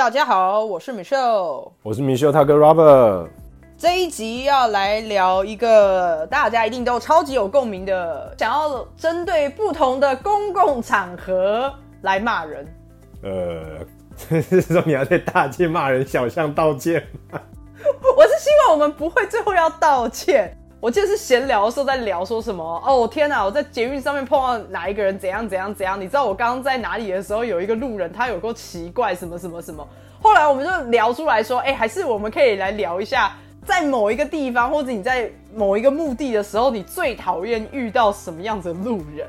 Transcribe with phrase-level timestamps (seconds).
[0.00, 3.28] 大家好，我是 Michelle，我是 Michelle 他哥 Robert。
[3.76, 12.66] 这一集要来聊一个大家一定都超级有共鸣的，想要针对不同的公共场合来骂人。
[13.22, 13.84] 呃，
[14.40, 17.38] 是说你要在大街骂人，小巷道歉吗？
[18.16, 20.56] 我是希望我们不会最后要道歉。
[20.80, 23.44] 我记得是闲聊的时候在聊说什么哦天哪！
[23.44, 26.00] 我在捷运上面碰到哪一个人怎样怎样怎样？
[26.00, 29.86] 你知道我刚刚在哪里的时候，有一个路人他有够奇怪什么什么什么。
[30.22, 39.28] 后来我们就聊出来说，哎，还是我们可以来聊一下，在某一个地方或者你在某一个目的的时候，你最讨厌遇到什么样的路人？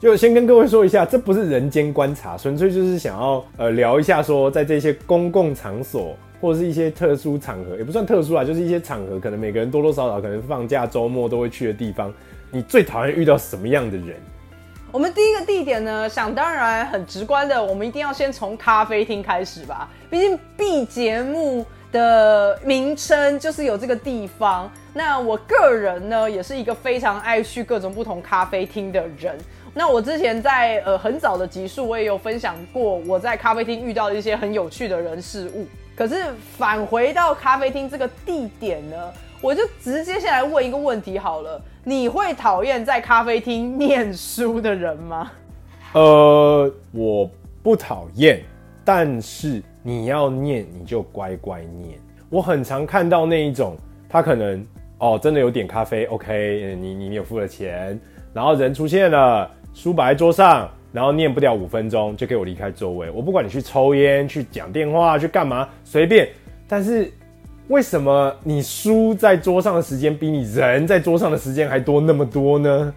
[0.00, 6.16] 就先跟各位说一下，这不是人间观察，纯粹就是想要呃聊一下说，在这些公共场所。
[6.40, 12.12] 或者是一些特殊场合，也不算特殊啊，就是一些场合，可能每个人多多少少可能放假、周末都会去的地方。
[12.50, 14.16] 你最讨厌遇到什么样的人？
[14.92, 19.90] 我们第一个地点呢，想当然很直观的，我们一定要先从咖啡厅开始吧。
[20.08, 24.70] 毕竟 B 节目的名称就是有这个地方。
[24.94, 29.36] 那我个人呢，也是一个非常爱去各种不同咖啡厅的人。
[29.74, 35.66] 那我之前在呃很早的集数，我也有分享过我在咖啡厅遇到的一些很有趣的人事物。
[35.96, 36.26] 可是
[36.58, 38.96] 返回到咖啡厅这个地点呢，
[39.40, 45.32] 我就直接先来问一个问题好了：你会讨厌在咖啡厅念书的人吗？
[45.94, 47.30] 呃，我
[47.62, 48.42] 不讨厌，
[48.84, 51.98] 但是你要念你就乖乖念。
[52.28, 53.74] 我很常看到那一种，
[54.06, 54.66] 他可能
[54.98, 57.98] 哦真的有点咖啡，OK，你你有付了钱，
[58.34, 60.68] 然后人出现了，书摆在桌上。
[60.96, 66.26] 然后念不了五分钟就给我离开座位，我不管你去抽烟、去讲电话、去干嘛，随便。
[66.66, 67.12] 但是
[67.68, 72.94] 为什么你书在桌上的时间比你人在桌上的时间还多那么多呢？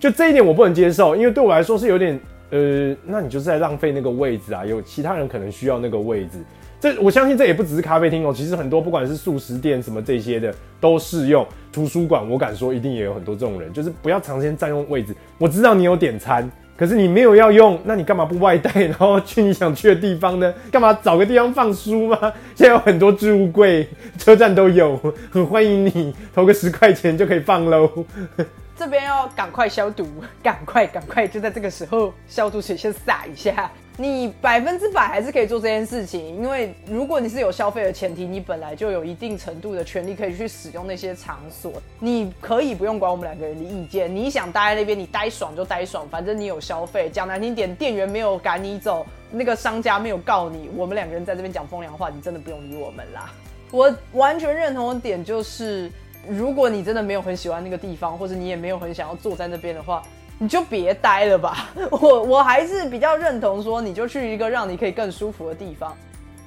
[0.00, 2.18] 就这一点我不能接受，因为对我来说是有点
[2.50, 4.66] 呃，那你就是在浪费那个位置啊。
[4.66, 6.38] 有其他人可能需要那个位置，
[6.80, 11.46] 这我相信这也不只是咖啡厅哦，其实很多不管是素食店什么这些的都适用。
[11.72, 15.14] 图书馆我敢说一定也有很多这种人，就是不要长时间占用位置。
[15.38, 16.50] 我知道你有点餐。
[16.76, 20.52] 可是你没有要用，那你干嘛不外带，然后去你想去的地方呢？
[20.70, 22.18] 干嘛找个地方放书吗？
[22.54, 23.88] 现在有很多置物柜，
[24.18, 24.96] 车站都有，
[25.30, 27.90] 很 欢迎你投个十块钱就可以放喽。
[28.78, 30.06] 这边要赶快消毒，
[30.42, 33.70] 赶快赶快，就在这个时候消毒水先洒一下。
[33.98, 44.14] 你百分之百还是可以做这件事情，因为如果你是有消费的前提，你本来就有一定程度的权利可以去使用那些场所，你可以不用管我们两个人的意见。
[44.14, 47.08] 你想待在那边，你待爽就待爽，反正你有消费。
[47.08, 53.32] 讲难听点，店员没有赶你走，那个商家没有告你，我们两个人在这边讲风凉话，你真的不用理我们啦。
[53.70, 55.90] 我完全认同的点就是，
[56.28, 60.02] 如果你真的没有很喜欢那个地方，或者你也没有很想要坐在那边的话。
[60.38, 65.96] 你就别待了吧， 我我还是比较认同说，你就去一个让你可以更舒服的地方。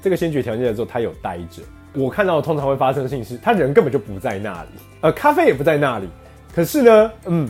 [0.02, 1.62] 这个先决条件的时候，他有待着。
[1.94, 4.70] 我看到通常会发生的事情是，他人根本就不在那里，
[5.02, 6.08] 呃，咖啡也不在那里。
[6.54, 7.50] 可是呢，嗯，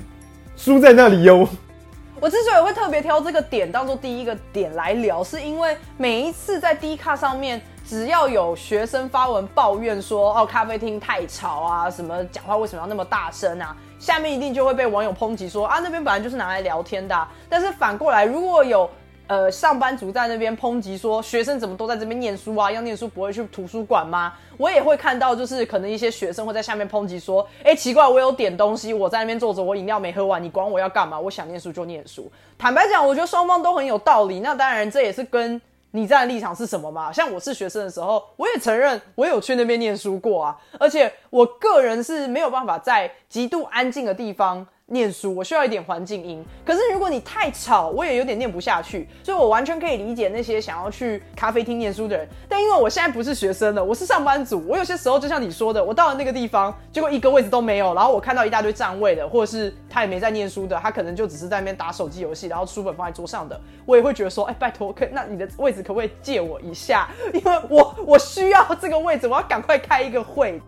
[0.56, 1.48] 书在那里哟。
[2.22, 13.76] 我之所以会特别挑这个点当做第一个点来聊，是因为每一次在 D 卡上面，只要有学生发文抱怨说，哦，咖啡厅太吵啊，什么讲话为什么要那么大声啊？
[14.00, 17.28] 下面一定就会被网友抨击说啊，那边本来就是拿来聊天的。
[17.50, 18.90] 但是反过来，如果有
[19.28, 22.72] 呃上班族在那边抨击说，学生怎么都在这边念书啊？
[22.72, 24.34] 要念书不会去图书馆吗？
[24.58, 31.20] 我也会看到，就是可能一些学生会在下面抨击说，哎，奇怪，我有点东西，我在那边坐着，我饮料没喝完，你管我要干嘛？
[31.20, 32.32] 我想念书就念书。
[32.58, 34.40] 坦白讲，我觉得双方都很有道理。
[34.40, 35.62] 那当然，这也是跟。
[35.92, 37.12] 你站的立场是什么吗？
[37.12, 44.66] 像我是学生的时候，我也承认我有去那边念书过啊，而且我个人是没有办法在极度安静的地方。
[44.90, 46.44] 念书，我需要一点环境音。
[46.66, 49.08] 可是如果你太吵，我也有点念不下去。
[49.24, 52.28] 所以我完全可以理解那些想要去咖啡厅念书的人。
[52.48, 54.64] 但因为我现在不是学生了，我是上班族。
[54.68, 67.08] 我有些时候就像你说的，我到了那个地方，结果一个位置都没有，然后我看到一大堆占位的，或者是他也没在念书的，他可能就只是在那边打手机游戏，然后书本放在桌上的，我也会觉得说，哎，拜托，可那你的位置可不可以借我一下？
[67.34, 70.60] 因为我我需要这个位置，我要赶快开一个会。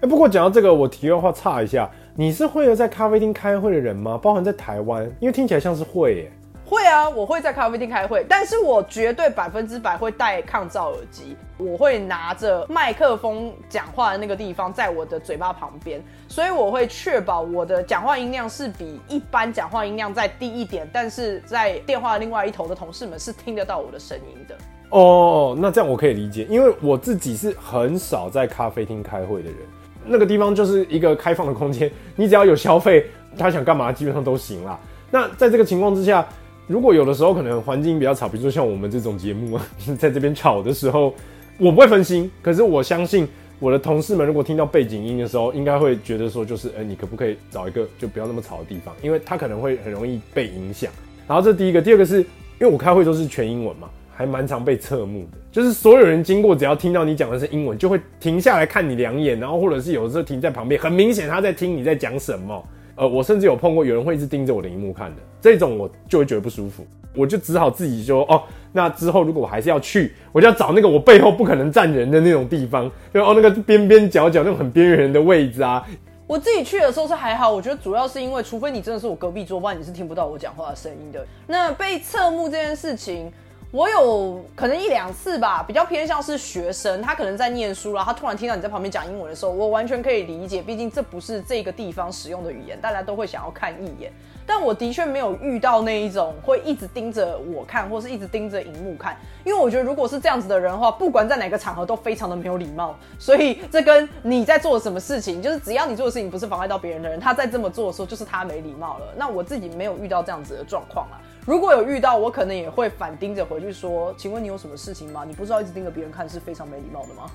[0.00, 1.90] 哎，不过讲到这个，我题外话差一下。
[2.18, 4.18] 你是会在咖啡厅开会的人吗？
[4.22, 6.32] 包含在台湾，因为听起来像是会耶。
[6.64, 11.36] 会啊，我会在咖啡厅开会，但是我绝对百分之百会戴抗噪耳机。
[11.58, 24.56] 我会拿着麦克风讲话的那个地方在我的嘴巴旁边，所以我会确保我的讲话音量是比一般讲话音量再低一点，但是在电话另外一头的同事们是听得到我的声音的。
[24.88, 29.58] 哦，那这样我可以理解，因为我自己是很少在咖啡厅开会的人。
[30.06, 33.06] 那个地方就是一个开放的空间，你只要有消费，
[33.36, 34.78] 他想干嘛基本上都行啦。
[35.10, 36.26] 那在这个情况之下，
[36.66, 39.66] 如果有的时候可能环境比较吵，比如说像我们这种节目啊，
[39.98, 41.14] 在这边吵的时候，
[41.58, 43.26] 我不会分心，可是我相信
[43.58, 50.90] 我的同事们如果听到背景音的时候，应该会觉得说，就是，哎，你可不可以找一个就不要那么吵的地方，因为他可能会很容易被影响。
[51.26, 52.26] 然后这第一个，第二个是因
[52.60, 62.64] 为我开会都是全英文嘛，还蛮常被侧目的，就是所有人经过只要听到你讲的是英文，就会停下来看你两眼，然后或者是有的时候停在旁边，很明显他在听你在讲什么。
[62.94, 68.42] 呃，我甚至有碰过有人会一直盯着我的荧幕看的，这种我就会觉得不舒服，我就只好自己说哦，
[68.72, 75.86] 那之后如果我还是要去，我就要找那个我背后不可能站人的那种地方，就哦那个边边角角那种很边缘的位置啊。
[76.26, 81.22] 我自己去的时候是还好，我觉得主要是因为，除非你真的是我隔壁桌，不然你是听不到我讲话的声音的。
[81.46, 83.30] 那被侧目这件事情。
[83.72, 94.10] 我有可能一两次吧，比较偏向是学生，他可能在念书了，他突然听到你在旁边讲英文的时候，我完全可以理解，毕竟这不是这个地方使用的语言，大家都会想要看一眼。
[94.46, 102.96] 但我的确没有遇到那一种会一直盯着我看，或是一直盯着荧幕看，因为我觉得如果是这样子的人的话，不管在哪个场合都非常的没有礼貌。
[103.18, 109.06] 所以这跟你在做什么事情，就是只要你做的事情不是妨碍到别人的人，他在这么做的时候，就是他没礼貌了。
[109.16, 111.18] 那我自己没有遇到这样子的状况啊。
[111.46, 115.22] 如果有遇到，我可能也会反盯着回去说：“请问你有什么事情吗？
[115.24, 117.30] 你不知道一直盯着别人看是非常没礼貌的吗？”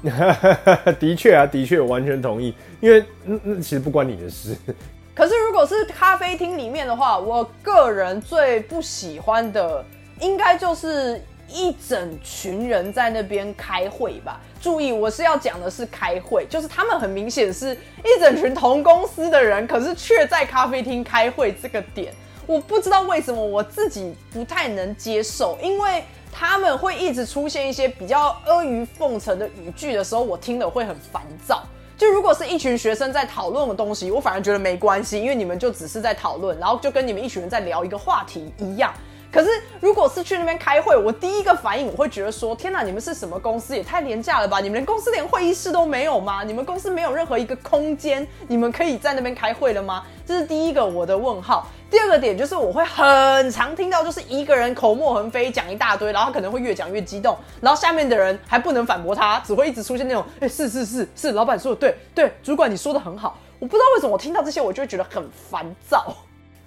[1.00, 4.54] 的确啊，的确，我完全同意，因为那那其实不关你的事。
[5.16, 9.81] 可是如果是咖啡厅里面的话，我个人最不喜欢的，
[10.19, 14.42] 应该就是一整群人在那边开会吧。
[14.62, 17.74] 注意，我是要讲的是开会，就是他们很明显是
[18.04, 22.14] 一整群同公司的人，可是却在咖啡厅开会这个点。
[22.51, 26.03] 我不知道为什么我自己不太能接受，因为
[26.33, 31.63] 他们会一直出现一些比较阿谀奉承的语句的时候，我听了会很烦躁。
[31.98, 38.94] 就如果是一群学生在讨论的东西，我反而觉得没关系，因为你们就只是在讨论，然后就跟你们一群人在聊一个话题一样。
[39.31, 39.50] 可是，
[39.80, 43.74] 如果是去那边开会，我第一个反应我会觉得说：天哪，你们是什么公司？
[43.74, 44.60] 也太廉价了吧！
[44.60, 46.44] 你们连公司连会议室都没有吗？
[46.44, 50.04] 你们公司没有任何一个空间，你们可以在那边开会了吗？
[50.25, 51.66] 这是第一个我的问号。
[51.89, 63.38] 第二个点就是我会很常听到，就是一个人口沫横飞讲一大堆，然后他可能会越讲越激动，然后下面的人还不能反驳他，只会一直出现那种：哎，是是是是，老板说的对对，主管你说的很好。
[63.60, 66.13] 我不知道为什么我听到这些，我就会觉得很烦躁。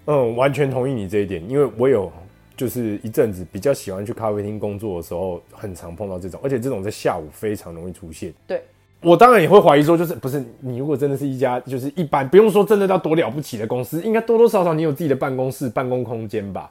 [0.06, 2.10] 嗯，完全同意你这一点，因为我有。
[2.56, 8.32] 就是一阵子比较喜欢去咖啡厅工作的时候，很常碰到这种，而且这种在下午非常容易出现。
[8.46, 8.62] 对
[9.00, 16.70] 我当然也会怀疑说，就是不是你如果真的是一家就是一般不用说真的到多了不起的公司，应该多多少少你有自己的办公室、办公空间吧。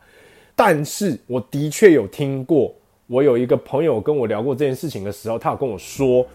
[0.56, 2.74] 但是我的确有听过，
[3.08, 6.26] 我有一个朋友跟我聊过这件事情的时候，他有跟我说，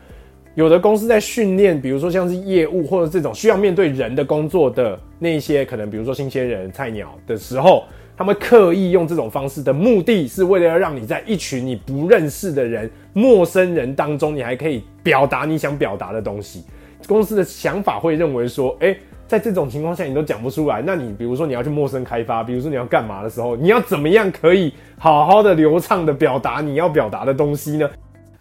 [0.54, 7.84] 有的公司在训练，比如说像是业务或者这种需要面对人的工作的那些，可能比如说新鲜人、菜鸟的时候。
[8.18, 16.64] 他们刻意用这种方式的目的是为了要让你在一群你不认识的人、陌生人当中，你还可以表达你想表达的东西。
[17.06, 18.96] 公司的想法会认为说，哎，
[19.28, 27.88] 在这种情况下你都讲不出来，那你比如说你要去陌生开发，比如说你要干嘛的时候，你要怎么样可以好好的流畅的表达你要表达的东西呢？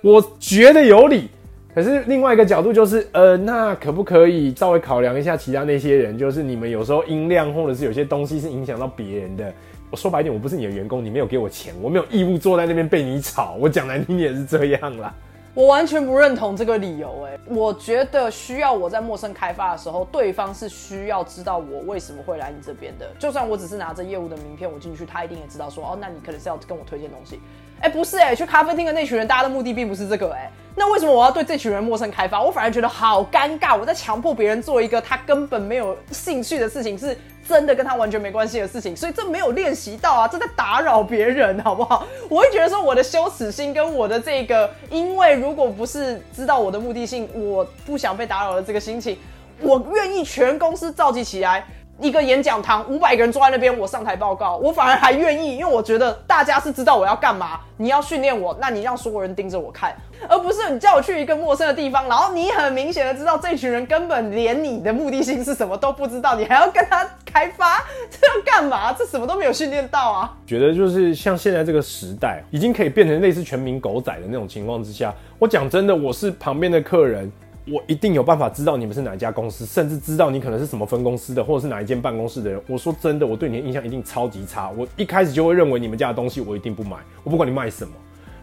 [0.01, 1.29] 我觉得有理。
[1.77, 6.17] 可是另外一个角度就是，呃，那可不可以稍微考量一下其他那些人？
[6.17, 9.53] 就是你们有时候音量或者是有些东西是影响到别人的。
[9.91, 13.55] 我说白点，我不是你的员工，你没有给我钱，我没有义务坐在那边被你吵。
[13.59, 15.13] 我讲难听点是这样啦。
[15.53, 23.07] 我完全不认同这个理由，哎，我觉得需要我在陌生开发的时候，对方是需要知道我为什么会来你这边的。
[23.19, 27.39] 就算我只是拿着业务的名片我进去，他一定也知道说，哦，那你可能是要跟我推荐东西。
[27.81, 30.49] 哎，不是哎，去咖啡厅的那群人，大家的目的并不是这个哎。
[30.75, 32.41] 那为什么我要对这群人陌生开发？
[32.41, 37.17] 我反而觉得好尴尬，我在强迫别人做一个他根本没有兴趣的事情，是
[37.47, 42.05] 真的跟他完全没关系的事情，所以这没有练习到啊，这在打扰别人，好不好？
[42.29, 49.17] 我会觉得说我的羞耻心跟我的这个，因为如果不是知道我的目的性，我不想被打扰的这个心情，
[49.61, 51.65] 我愿意全公司召集起来。
[51.99, 57.59] 一个演讲堂，五百个人坐在那边，我上台报告，我反而还愿意，因为我觉得大家是知道我要干嘛。
[57.79, 59.95] 你要训练我，那你让所有人盯着我看，
[60.27, 68.91] 而不是你叫我去一个陌生的地方，然后你很明显的知道这群人根本连你的目的性是什么都不知道，你还要跟他开发， 这要干嘛？
[68.93, 70.33] 这什么都没有训练到啊！
[70.47, 77.31] 觉得就是像现在这个时代，已经可以变成类似全民狗仔的那种情况之下，我讲真的，我是旁边的客人。
[77.69, 82.61] 我一定有办法知道你们是哪一家公司，甚至知道你可能是什么分公司的，或者是哪一间办公室的人。
[82.67, 84.69] 我说真的，我对你的印象一定超级差。
[84.69, 86.95] 我一开始就会认为你们家的东西我一定不买，
[87.25, 87.93] 我不管你卖什么，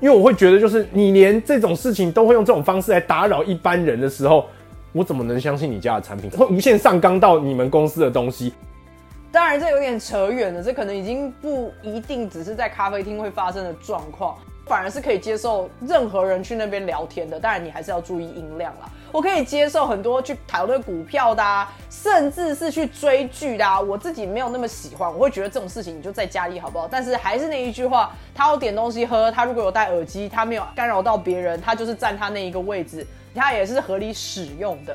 [0.01, 4.45] 因为我会觉得就是你连这种事情都会用这种方式来打扰一般人的时候，
[4.93, 8.53] 我怎么能相信你家的产品会无限上纲到你们公司的东西？
[9.33, 14.37] 当然，这有点扯远了，这可能已经不一定只是在咖啡厅会发生的状况。
[14.67, 17.39] 反而是可以接受任何人去那边聊天的。
[17.39, 18.91] 当然，你还是要注意音量啦。
[19.15, 23.65] 我可以接受很多去讨论股票的，啊，甚至是去追剧的。
[23.65, 23.81] 啊。
[23.81, 26.89] 我自己没有那么喜欢，我会觉得这种事情你就在家里好不好？
[26.91, 33.07] 但是还是那一句话，他有点东西喝，他如果有戴耳机，他没有干扰到别人，他就是占他那一个位置，
[33.37, 34.93] 他也是合理使用的。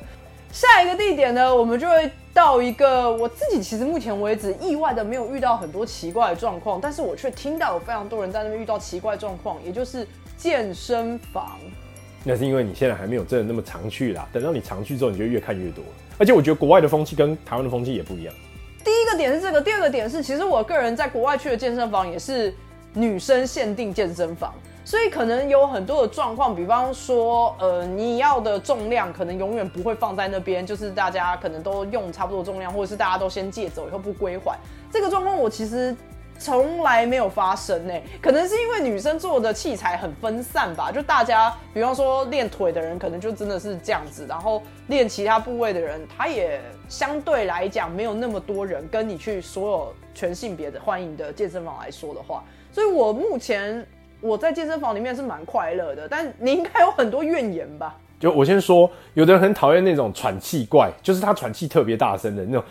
[0.51, 11.57] 下一个地点呢，我们就会到一个我自己其实目前为止意外的没有遇到很多奇怪的状况，但是我却听到有非常多人在那边遇到奇怪状况，也就是健身房。
[12.23, 15.83] 那是因为你现在还没有真的那么常去啦，等到你常去之后，你就越看越多。
[16.17, 18.33] 而且我觉得国外的风气跟台湾的风气也不一样。
[18.83, 22.53] 第一个点是这个，第二个点是，其实我个人在国外去的健身房也是
[22.93, 24.53] 女生限定健身房。
[24.85, 34.57] 所以可能有很多的状况，比方说，呃，你要的重量可能永远不会放在那边，就是大家可能都用差不多重量，或者是大家都先借走以后不归还。
[34.91, 35.95] 这个状况我其实
[36.39, 53.85] 从来没有发生呢，可能是因为女生做的器材很分散吧，就大家，比方说练腿的人可能就真的是这样子，然后练其他部位的人，他也相对来讲没有那么多人跟你去所有全性别的欢迎的健身房来说的话，所以我目前。
[54.21, 57.95] 我在健身房里面是蛮快乐的，但你应该有很多怨言吧？
[58.19, 62.63] 就我先说，有的人很讨厌那种喘气怪，就是他喘气特别大声的那种。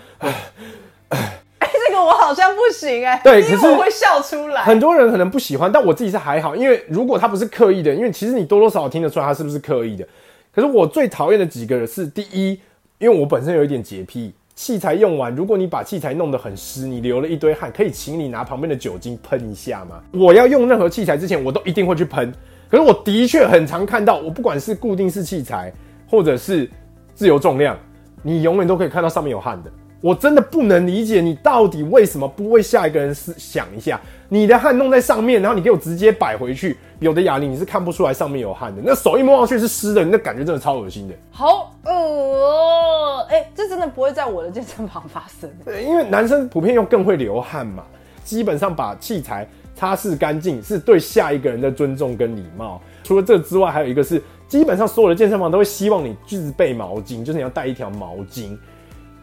[1.89, 3.21] 这个我好像不行哎。
[3.23, 4.63] 对，可是我会笑出来。
[4.63, 10.07] 很多人可能不喜欢，但我自己是还好，因为如果他不是刻意的，因为其实你多多少少听得出来他是不是刻意的。
[10.55, 12.59] 可是我最讨厌的几个是，第一，
[12.99, 14.35] 因为我本身有一点洁癖。
[14.55, 20.03] 器材用完，如果你把器材弄得很湿，你流了一堆汗，可以请你拿旁边的酒精喷一下吗？
[20.13, 22.35] 我要用任何器材之前，我都一定会去喷。
[22.69, 25.73] 可是我的确很常看到，我不管是固定式器材
[26.11, 26.69] 或者是
[27.15, 27.79] 自由重量，
[28.21, 29.71] 你永远都可以看到上面有汗的。
[30.00, 36.76] 我真的不能理解你到底为什么不为下一个人思想一下，你的汗弄在上面，然后你给我直接摆回去。
[37.00, 41.14] 有的哑铃你是看不出来上面有汗的，那手一摸上去是湿的，你那感觉真的超恶心的。
[41.31, 45.49] 好恶哎，这真的不会在我的健身房发生。
[45.64, 47.85] 对，因为男生普遍又更会流汗嘛，
[48.25, 52.81] 基本上把器材擦拭干净是对下一个人的尊重跟礼貌。
[53.05, 58.57] 除了这之外，还有一个是，基本上所有的健身房都会希望你自备毛巾，就是你要带一条毛巾。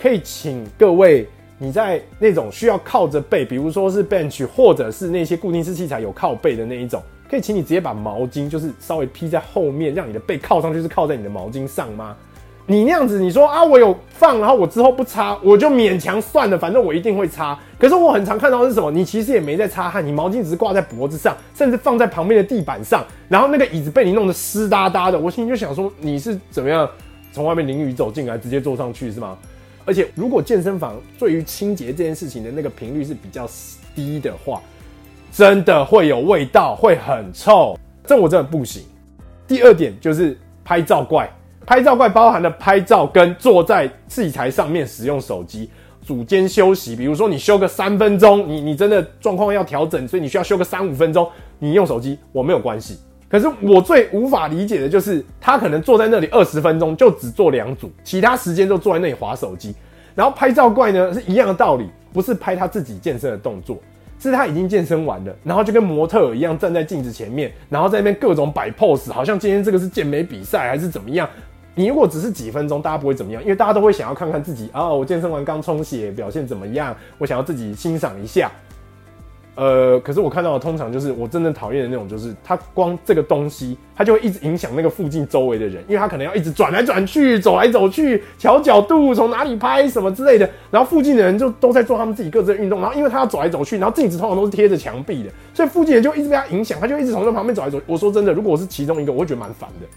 [0.05, 12.15] 可以请各位，你在那种需要靠着背，比如说是 bench 或者是那些固定式器材有靠背的那一种，可以请你直接把毛巾就是稍微披在后面，让你的背靠上去是靠在你的毛巾上吗？
[12.67, 17.57] 你那样子，你说啊，我有放，然后我之后不擦，我就勉强算了，反正我一定会擦。
[17.79, 18.91] 可是我很常看到的是什么？
[18.91, 25.17] 你其实也没在擦汗，你毛巾只是挂在脖子上，甚至放在旁边的地板上，然后那个椅子被你弄得湿哒哒的。
[25.17, 26.87] 我心里就想说，你是怎么样
[27.33, 29.35] 从外面淋雨走进来，直接坐上去是吗？
[29.85, 33.47] 而且，如果健身房对于清洁这件事情的那个频率是比较
[33.93, 34.59] 低的话，
[35.31, 37.77] 真的会有味道，会很臭。
[38.05, 38.83] 这我真的不行。
[39.47, 41.31] 第二点就是拍照怪，
[41.67, 45.69] 拍照怪包含了拍照跟坐在器材上面使用手机，
[46.01, 46.95] 组间休息。
[46.95, 52.97] 比如说你休个三分钟，你你真的状况要调整，所以你需要休个三五分钟，你用手机我没有关系。
[53.27, 59.73] 可是我最无法理解的就是，他可能坐在那里二十分钟，就只做两组，其他时间都坐在那里划手机。
[60.13, 63.77] 然后拍照怪呢是一样的道理，不是拍他自己健身的动作，
[64.19, 71.27] 是他已经健身完了，然后就跟模特一样站在镜子前面，然后在那边各种摆 pose，好像今天这个是健美比赛还是怎么样。
[71.77, 78.49] 你如果只是几分钟，大家不会怎么样，因为大家都会想要看看自己啊，我健身完刚充血，表现怎么样，我想要自己欣赏一下。
[79.55, 97.79] 呃，可是我看到的通常就是我真正讨厌的那种，就是他光这个东西，他就会一直影响那个附近周围的人，因为他可能要一直转来转去，走来走去，调角度，从哪里拍什么之类的，然后附近的人就都在做他们自己各自的运动，然后因为他要走来走去，然后镜子通常都是贴着墙壁的，所以附近人就一直被他影响，他就一直从那旁边走来走。
[97.87, 99.87] 我说真的，如果我是其中一个，我会觉得蛮烦的。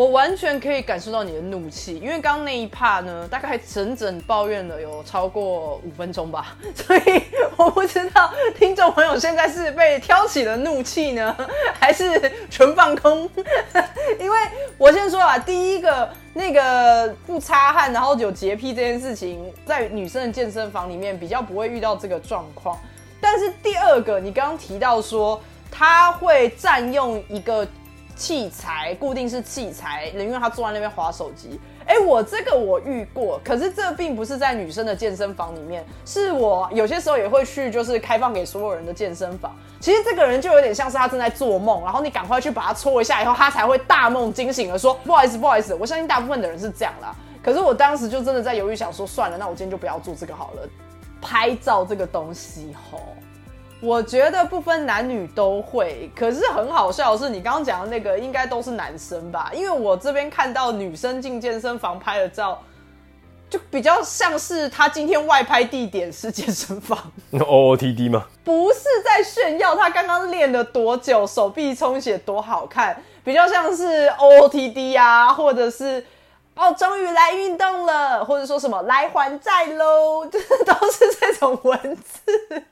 [0.00, 7.22] 我完全可以感受到你的怒气，因为刚刚那一趴呢，大概整整抱怨了有超过五分钟吧， 所以
[7.58, 11.36] 我不知道听众朋友现在是被挑起了怒气呢，
[11.78, 13.28] 还是纯放空。
[14.18, 14.38] 因为
[14.78, 22.74] 我先说啊，第一个那个不擦汗，然后有洁癖这件事情，在女生的健身房里面比较不会遇到这个状况。
[23.20, 25.38] 但是第二个，你刚刚提到说
[25.70, 27.68] 他会占用一个。
[28.16, 31.58] 器材固定是器材，因为他坐在那边划手机。
[31.86, 39.54] 哎，我这个我遇过，可是这并不是在女生的健身房里面，是我有些时候也会去，就是开放给所有人的健身房。
[39.80, 45.74] 其实这个人就有点像是他正在做梦，然后你赶快去把他搓一下，以后他才会大梦惊醒了，说不好意思，不好意思。
[45.74, 47.14] 我相信大部分的人是这样啦。
[47.42, 50.68] 可是我当时就真的在犹豫，想说算了，那我今天就不要做这个好了。
[51.22, 53.00] 拍照这个东西吼。
[53.82, 59.50] 我觉得不分男女都会，可是很好笑的是，你刚刚讲的那个应该都是男生吧？
[59.54, 62.60] 因为我这边看到女生进健身房拍的照，
[63.48, 66.98] 就比较像是她今天外拍地点是健身房，
[67.30, 68.26] 那 O O T D 吗？
[68.44, 76.04] 不是在炫耀她刚刚练了多久，手臂充血多好看，比较像是 O O T D 啊，或者是
[76.54, 82.62] 哦终于来运动了，或者说什么来还债喽，就 是都是这种文字。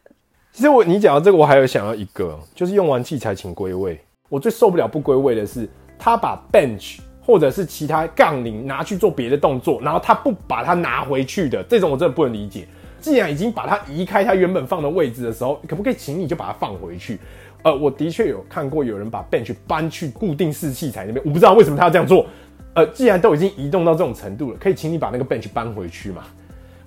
[0.58, 3.96] 其实我你讲到这个，我还有想要一个，就是用完器材请归位。
[4.28, 12.66] 我最受不了不归位的是，他把 bench 或者是其他杠铃拿去做别的动作，然后他不把它拿回去的，这种我真的不能理解。
[13.00, 17.20] 既然已经把它移开它原本放的位置的时候，可不可以请你就把它放回去？
[17.62, 22.26] 呃，我的确有看过有人把 bench 搬去固定式器材那边，我不知道为什么他要这样做。
[22.74, 26.24] 呃，既然都已经移动到这种程度了，可以请你把那个 bench 搬回去吗？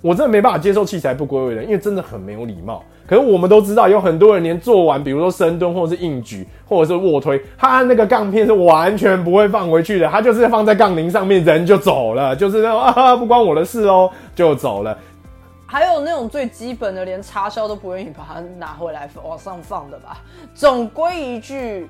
[0.02, 2.84] 我真的没办法接受器材不归位的，因为真的很没有礼貌。
[3.06, 14.98] 可是我们都知道，有很多人连做完，比如说深蹲或者是硬举或者是卧推，他那个杠片是完全不会放回去的，他就是放在杠铃上面，人就走了，就是那种啊，不关我的事哦，就走了。
[15.66, 20.18] 还有那种最基本的，连插销都不愿意把它拿回来往上放的吧？
[20.54, 21.88] 总归一句。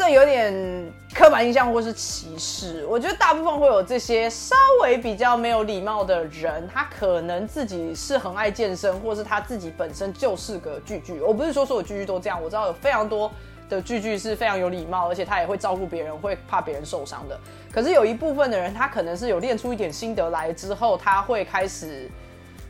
[0.00, 11.20] 这有点刻板印象或是歧视，我觉得大部分会有这些稍微比较没有礼貌的人，他可能自己是很爱健身，或是他自己本身就是个巨巨。
[11.20, 13.30] 我不是说所有巨巨都这样，我知道有非常多
[13.68, 17.38] 的巨巨是非常有礼貌，而且他也会照顾别人，会怕别人受伤的。
[17.70, 22.10] 可是有一部分的人，他可能是有练出一点心得来之后，他会开始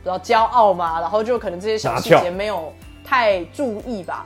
[0.03, 2.73] 比较骄傲嘛，然后就可能这些小细节没有
[3.05, 4.25] 太注意吧。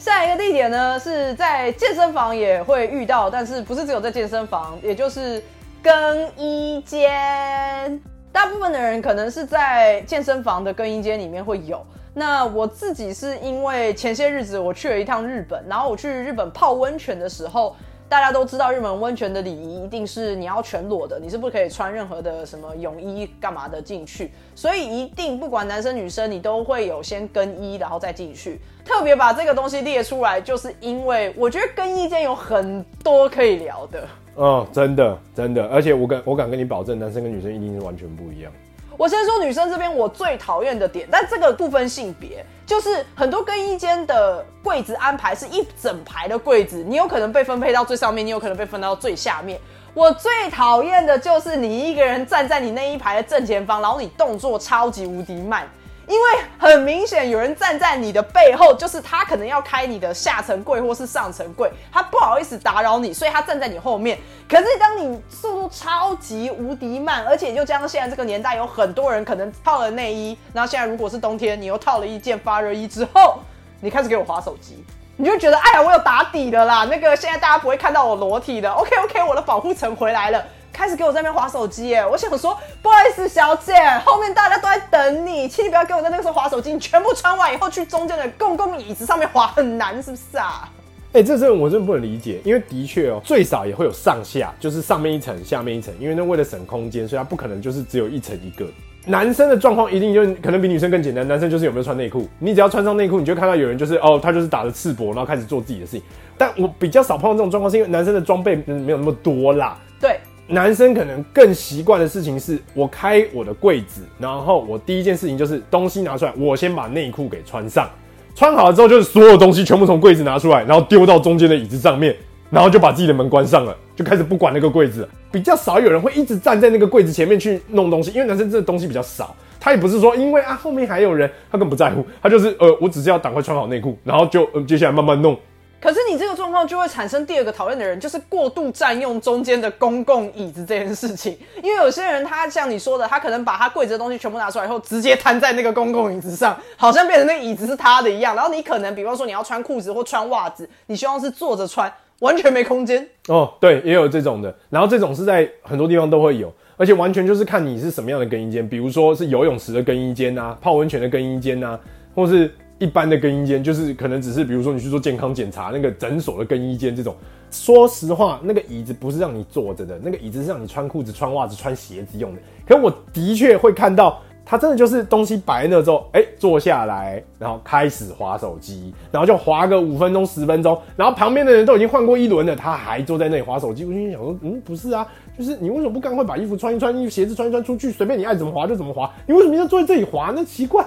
[0.00, 5.44] 下一个地点呢，是在健身房也会遇到，但是不是只有在健身房，也就是
[5.82, 8.00] 更衣间。
[8.32, 11.84] 大部分的人可能是在健身房的更衣间里面会有。
[12.14, 17.76] 那我自己是因为前些日子我去了一趟日本，然后我去日本泡温泉的时候。
[18.10, 24.32] 大家都知道，日本温泉的礼仪一定是你要全裸的，你是不可以穿任何的什么泳衣干嘛的进去。
[24.56, 28.58] 所以一定不管男生女生，你都会有先更衣，然后再进去。
[28.84, 34.08] 特别把这个东西列出来，就是因为我觉得更衣间有很多可以聊的。
[34.36, 38.52] 嗯，真的真的，而且我敢我敢跟你保证，男生跟女生一定是完全不一样。
[38.96, 49.58] 我先说女生这边我最讨厌的点，但这个不分性别，就是很多更衣间的柜子安排是一整排的柜子，你有可能被分配到最上面，你有可能被分到最下面。
[49.94, 55.68] 我最讨厌的就是你一个人站在你那一排的正前方，然后你动作超级无敌慢。
[56.10, 64.18] 因为很明显有人站在你的背后，就是他可能要开你的下层柜或是上层柜，他不好意思打扰你，所以他站在你后面。
[64.48, 73.38] 可是当你速度超级无敌慢，而且就加上现在这个年代有很多人可能套了内衣，然后现在如果是冬天，你又套了一件发热衣之后，
[73.80, 74.84] 你开始给我划手机，
[75.16, 80.44] 你就觉得哎呀，我有打底的啦，那个现在大家不会看到我裸体的，OK OK，我的保护层回来了。
[80.72, 82.06] 开始给我在那边划手机耶！
[82.06, 86.72] 我想说，不好意思，小姐，后面大家都在等你，请你不要给我在那个时候划手机。
[86.72, 90.68] 你全部穿完以后去中间的公共椅子上面划，很难，是不是啊？
[91.12, 98.64] 哎，这这我真的不能理解，因为的确哦，最少也会有上下，就是上面一层，下面一层，因为那为了省空间，所以它不可能就是只有一层一个。
[99.06, 106.02] 男生的状况一定就可能比女生更简单，男生就是有没有穿内裤，你只要穿上内裤，你就看到有人就是哦，他就是打着赤膊，然后开始做自己的事情。
[106.38, 109.76] 但我比较少碰到这种状况，是因为男生的装备没有那么多啦。
[110.00, 110.20] 对。
[110.50, 117.88] 男生可能更习惯的事情是，我开我的柜子，然后我第一件事情就是东西拿出来，我先把内裤给穿上，
[118.34, 122.16] 穿好了之后就是所有东西全部从柜子拿出来，然后丢到中间的椅子上面，
[122.50, 125.08] 然后就把自己的门关上了，就开始不管那个柜子。
[125.30, 135.38] 比较少有人会一直站在那个柜子前面去弄东西，因为男生真的东西比较少，他也不是说因为啊后面还有人，他更不在乎，他就是呃我只是要赶快穿好内裤，然后就呃接下来慢慢弄。
[135.80, 141.38] 可是你这个状况就会产生第二个讨厌的人，就是过度占用中间的公共椅子这件事情。
[141.62, 148.36] 因为有些人他像你说的，他可能把他柜子的东西全部拿出来以后，直接摊在那个公共椅子上，好像变成那个椅子是他的一样。
[148.36, 153.08] 然后你可能比方说你要穿裤子或穿袜子，你希望是坐着穿，完全没空间。
[153.28, 154.54] 哦，对，也有这种的。
[154.68, 161.80] 然后这种是在很多地方都会有，而且完全就是看你是什么样的更衣间，比如说是游泳池的更衣间啊，泡温泉的更衣间啊，
[162.14, 162.54] 或是。
[162.80, 167.14] 一般的更衣间就是可能只是，比如说你去做健康检查，那个诊所的更衣间这种。
[167.50, 172.40] 说实话，那个椅子不是让你坐着的，那个椅子是让你穿裤子、穿袜子、穿鞋子用的。
[172.66, 183.84] 可我的确会看到，他真的就是东西摆那之后，哎，坐下来，然后开始划手机，然后就划个五分钟、十分钟，然后旁边的人都已经换过一轮了，他还坐在那里划手机。
[183.84, 189.12] 我心想说，嗯，不是啊，就是你为什么不赶快把衣服穿一穿，衣服鞋子穿一穿出去，随便你爱怎么划就怎么划？
[189.26, 190.42] 你为什么要坐在这里划呢？
[190.44, 190.86] 奇怪。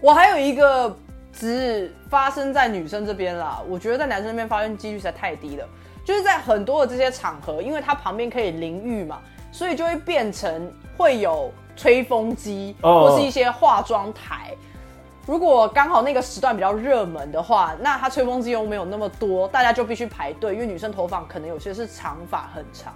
[0.00, 0.96] 我还有一个。
[1.40, 3.62] 只发生在女生这边啦。
[3.66, 5.66] 我觉得在男生那边发生几率实在太低了。
[6.04, 14.54] 就是在很多的这些场合，因为它旁边可以淋浴嘛，所以就会变成会有吹风机或是一些化妆台。
[15.26, 22.92] 如果刚好那个时段比较热门的话，那它吹风机又没有那么多，大家就必须排队，因为女生头发可能有些是长发很长。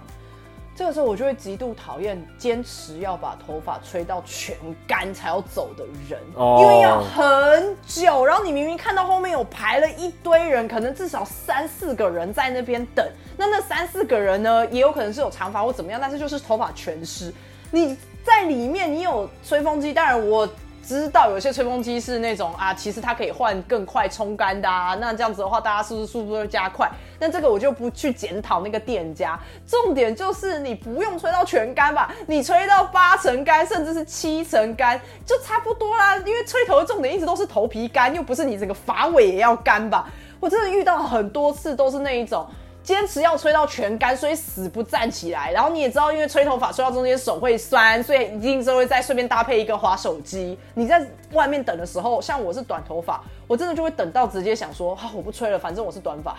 [0.75, 8.25] 这个时候我就会极度讨厌坚持要把头发吹到全干才要走的人，因为要很久。
[8.25, 13.07] 然后你明明看到后面有排了一堆人，可能至少三四个人在那边等。
[13.37, 17.33] 那那三四个人呢，也有可能是有长发或怎么样，但是就是头发全湿。
[17.71, 20.47] 你在里面，你有吹风机，当然我。
[20.87, 26.87] 知道有些吹风机是那种啊，其实它可以换更快冲干的啊，那这样子的话，大家是不是速度会加快？
[27.19, 36.15] 那这个我就不去检讨那个店家，重点就是你不用吹到全干吧，你吹到八成干，甚至是七成干，就差不多啦。
[36.17, 40.07] 因为吹头的重点一直都是头皮干，又不是你整个发尾也要干吧？
[40.39, 42.45] 我真的遇到很多次都是那一种。
[42.85, 45.51] 坚持要吹到全干，所以死不站起来。
[45.51, 50.55] 然后你也知道，因为吹头发吹到中间手会酸，所以一定是会再顺便搭配一个滑手机。
[50.75, 56.37] 你在外面等的时候，像我是短头发，我真的就会等到直接想说，好，我不吹了，反正我是短发。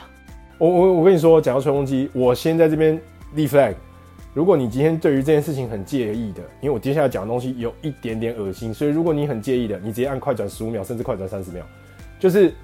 [0.56, 2.96] 我我我跟你说，讲到吹风机，我先在这边
[3.35, 3.74] 立 flag。
[4.32, 11.66] 如果你今天对于这件事情很介意的，因为我接下来讲的东西有一点点恶心，所以如果你很介意的，你直接按快转十五秒，甚至快转三十秒。
[12.20, 12.54] 就是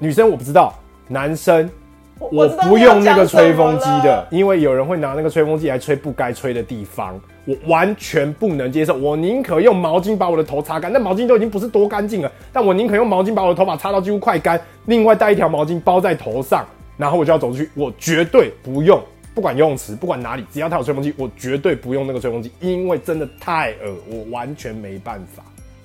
[0.00, 0.74] 女生我不知道，
[1.06, 1.70] 男生。
[2.18, 8.94] 我不用那个吹风机的，因为有人会拿那个吹风机来吹不该吹的地方，我完全不能接受。
[8.94, 16.64] 我宁可用毛巾把我的头擦干，那毛巾都已经不是多干净了，但我宁可用毛巾把我的头发擦到几乎快干，另外带一条毛巾包在头上，
[16.96, 17.68] 然后我就要走出去。
[17.74, 19.02] 我绝对不用，
[19.34, 25.42] 不管游泳池，不管哪里，只要它有吹风机，我绝对不用那个吹风机，因为真的太恶，我完全没办法。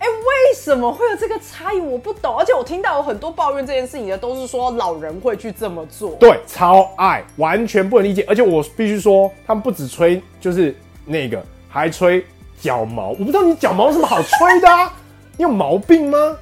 [0.07, 1.79] 为什么会有这个差异？
[1.79, 6.11] 我不懂，而且我听到有很多抱怨这件事情的，都是说老人会去这么做。
[6.19, 8.25] 对，超爱，完全不能理解。
[8.27, 12.25] 而且我必须说，他们不止吹，就是那个，还吹
[12.59, 13.09] 脚毛。
[13.09, 14.93] 我不知道你脚毛有什么好吹的啊？
[15.37, 16.37] 你有毛病吗？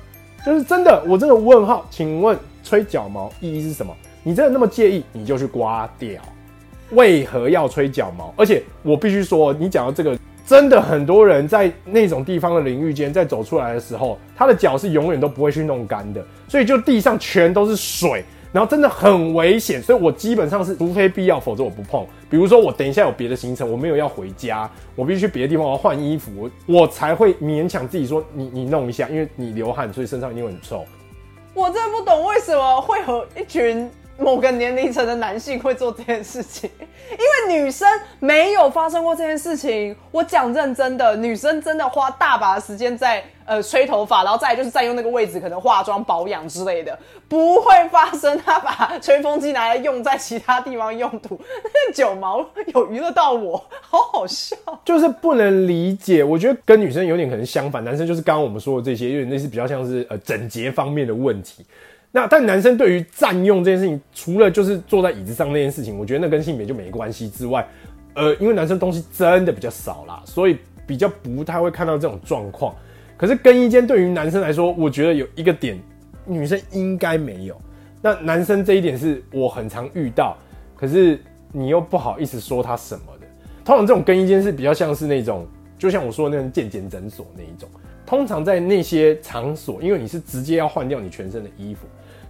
[0.46, 1.86] 就是真的，我真的问号。
[1.90, 3.96] 请问吹脚毛意义是什么？
[4.24, 6.22] 你真的那么介意，你就去刮掉。
[6.92, 8.34] 为何要吹脚毛？
[8.38, 10.18] 而且我必须说，你讲到这个。
[10.46, 19.82] 真的很多人在那种地方的淋浴间，在走出来的时候，他的脚是永远都不会去弄干的，所以就地上全都是水，然后真的很危险。
[19.82, 22.06] 所以我基本上是，除非必要，否则我不碰。
[22.30, 30.86] 比如说我等一下有别的行程，我没有要回家，我必须去别的地方，我要换衣服，我才会勉强自己说你你弄一下，因为你流汗，所以身上一定会很臭。
[31.56, 33.90] 我真的不懂为什么会有一群。
[34.18, 36.70] 某个年龄层的男性会做这件事情，
[37.12, 37.88] 因为女生
[38.20, 39.96] 没有发生过这件事情。
[40.12, 46.98] 我讲认真的，女生真的花大把的时间在呃吹头发，然后再就是占用那个位置，可能化妆保养之类的，
[47.28, 48.40] 不会发生。
[48.46, 54.56] 他把吹风机拿来用在其他地方用途，那九毛有娱乐到我，好好笑。
[54.86, 61.66] 就是不能理解，我觉得跟女生有点可能相反，男生就是刚刚我们说的这些，因为那是比较像是呃整洁方面的问题。
[62.16, 67.68] 那但男生对于占用这件事情，除了就是坐在椅子上那件事情，我觉得那跟性别就没关系之外，
[68.14, 72.74] 呃，因为男生东西真的比较少啦，所以比较不太会看到这种状况。
[73.18, 75.78] 可是更衣间对于男生来说，我觉得有一个点，
[76.24, 77.62] 女生应该没有。
[78.02, 80.38] 那男生这一点是我很常遇到，
[80.74, 81.20] 可是
[81.52, 83.28] 你又不好意思说他什么的。
[83.66, 85.46] 通常这种更衣间是比较像是那种，
[85.78, 87.70] 就像我说的那种健检诊所那一种。
[88.06, 91.86] 通常在那些场所，因为你是直接要换掉你全身的衣服。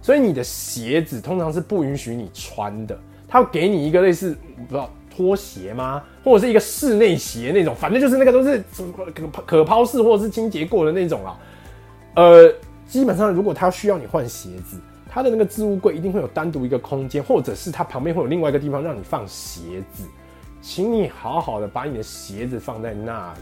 [0.06, 8.62] 所以你的鞋子通常是不允许你穿的，他会给你一个类似不知道拖鞋吗，或者是一个室内鞋那种，反正就是那个都是
[9.12, 11.36] 可可抛式或者是清洁过的那种啊。
[12.14, 12.54] 呃，
[12.86, 14.78] 基本上如果他需要你换鞋子，
[15.10, 20.04] 他的那个置物柜一定会有单独一个空间，或者是他旁边会有另外一个地方让你放鞋子，
[20.62, 23.40] 请你好好的把你的鞋子放在那里，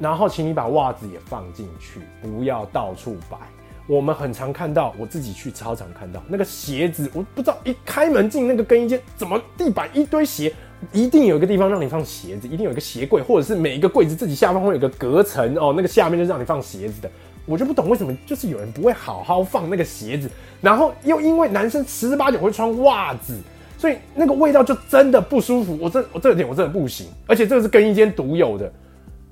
[0.00, 3.38] 然后请你把袜子也放进去，不要到处摆。
[3.86, 10.52] 我们很常看到，我自己去操场看到那个鞋子，我不知道一开门进那个更衣间，怎么地板一堆鞋，
[10.92, 17.10] 一定有一个地方让你放鞋子，一定有一个鞋柜，或者是每一个柜子自己下方会有个隔层哦，那个下面就让你放鞋子的。
[17.44, 23.36] 我就不懂为什么就是有人不会好好放那个鞋子，然后又因为男生十之八九会穿袜子，
[23.76, 25.76] 所以那个味道就真的不舒服。
[25.80, 28.72] 我这我这点我真的不行，而且这个是更衣间独有的。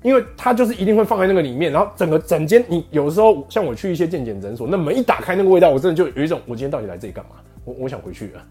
[0.01, 7.31] 因为它就是一定会放在那个里面，然后整个整间，你有的时候像我去一些健检诊所，那门一打开，那个味道，我真的就有一种，我今天到底来这里干嘛？
[7.63, 8.41] 我我想回去了。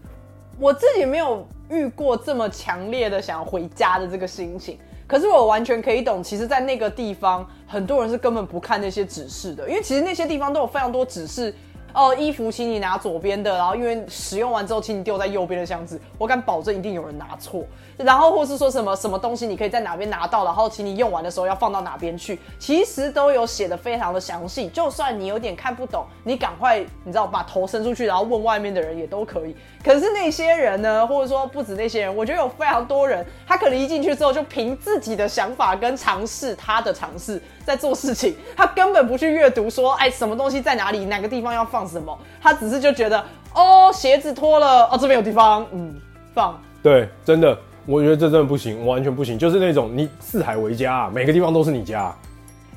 [0.59, 11.53] 我自己没有遇过这么强烈的想要回家的这个心情，可是我完全可以懂，其实，在那个地方，很多人是根本不看那些指示的，因为其实那些地方都有非常多指示。
[11.93, 15.99] 哦，衣服请你拿左边的，然后因为使用完之后，请你丢在右边的箱子。
[16.17, 17.65] 我敢保证一定有人拿错。
[17.97, 24.67] 然后或是说什么什么东西你可以在哪边拿到，然后请你用完的时候要放到哪边去，其实都有写的非常的详细。
[24.69, 29.55] 就算你有点看不懂，你赶快你知道把头伸出去，然后问外面的人也都可以。
[29.83, 45.93] 可是那些人呢，或者说不止那些人，我觉得有非常多人，他可能一进去之后就凭自己的想法跟尝试他的尝试在做事情，他根本不去阅读说，哎，什么东西在哪里，哪个地方要放什么，他只是就觉得，哦，鞋子脱了，哦，这边有地方，嗯，
[46.33, 46.59] 放。
[46.83, 47.57] 对，真的。
[47.87, 49.39] 我觉得这真的不行，完全不行。
[49.39, 52.13] 就是那种你四海为家，每个地方都是你家。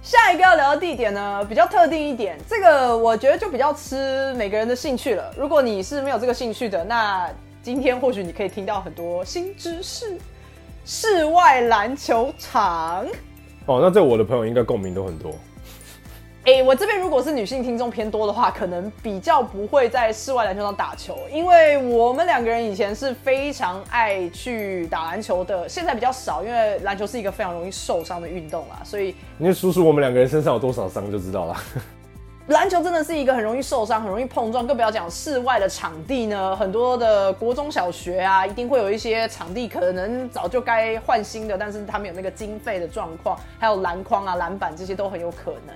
[0.03, 5.31] 下一个要聊的地点呢，比较特定一点，这个我觉得就比较吃每个人的兴趣了。
[5.37, 7.29] 如果你是没有这个兴趣的，那
[7.62, 10.18] 今天或许你可以听到很多新知识。
[10.87, 13.07] 室外篮球场。
[13.66, 15.35] 哦，那这我的朋友应该共鸣都很多。
[16.44, 31.57] 哎，我这边如果是女性听众偏多的话，可能比较不会在室外篮球场打球，因为我们两个人以前是非常爱去打篮球的，现在比较少，因为篮球是一个非常容易受伤的运动啦，所以你数数我们两个人身上有多少伤就知道了。
[32.49, 36.55] 篮球真的是一个很容易受伤、很容易碰撞，更不要讲室外的场地呢。
[36.55, 45.75] 很多的国中小学啊，一定会有一些场地可能早就该换新的，但是他们有那个经费的状况，还有篮筐啊、篮板这些都很有可能。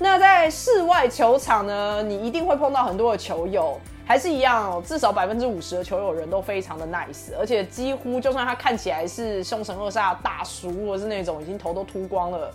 [0.00, 12.52] 那在室外球场呢，你一定会碰到很多的球友，还是一样哦，至少百分之五十的球友人都非常的 nice，而且几乎就算他看起来是凶神恶煞大叔，或是那种已经头都秃光了。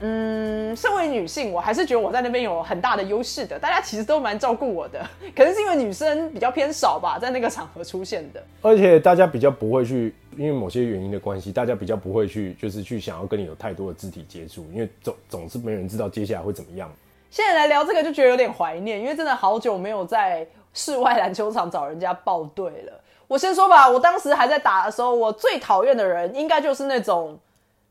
[0.00, 3.58] 嗯，身为女性，我还是觉得我在那边有很大的优势的。
[3.58, 5.00] 大家其实都蛮照顾我的，
[5.34, 8.42] 可能是因为女生比较偏少吧，在那个场合出现的。
[8.60, 16.90] 而且大家比较不会去，因为某些原因的关系，大家比较不会去，就是去想要跟你有太多的肢体接触，因为总总是没人知道接下来会怎么样。
[17.30, 23.00] 现在来聊这个就觉得有点怀念，因为真的好久没有在室外篮球场找人家报队了。
[23.28, 27.38] 我先说吧，我当时还在打的时候，我最讨厌的人应该就是那种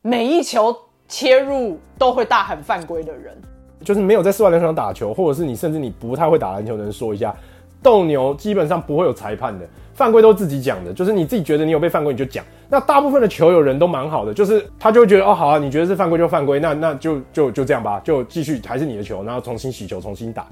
[0.02, 0.76] 每一球。
[1.08, 3.36] 切入都会大喊犯规的人，
[3.82, 7.34] 就是没有在室外篮球场打球，或者是你甚至你不太会打篮球的人，说一下，
[7.82, 12.44] 斗牛基本上不会有裁判的，犯规都自己讲的，就是你自己觉得你有被犯规你就讲。
[12.68, 20.46] 那大部分的球友人都蛮好的，就是他就会觉得哦好啊，你觉得是犯规就犯规，那那就就就这样吧，就继续还是你的球，然后重新洗球重新打。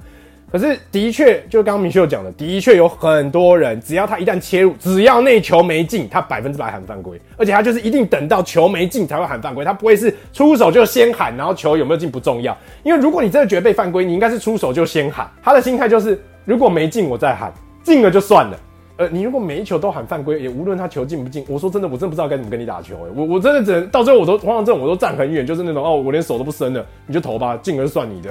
[0.53, 12.55] 可是的确，就刚刚明秀讲的，的确有很多人，只要他一旦切入，只要那球没进，他百分之百喊犯规，而且他就是一定等到球没进才会喊犯规，他不会是出手就先喊，然后球有没有进不重要。
[12.83, 15.27] 因为如果你真的觉得被犯规，你应该是出手就先喊。
[15.41, 18.59] 他的心态就是，如果没进我再喊，进了就算了。
[18.97, 22.95] 呃，你如果每一球都喊犯规，也无论他球进不进，我说真的，我真的不知道该怎么跟你打球。
[23.15, 28.29] 我我真的只能到最后我都往往这种，我都站很远，就是那种哦，我连手都不伸了，你就投吧，进了就算你的。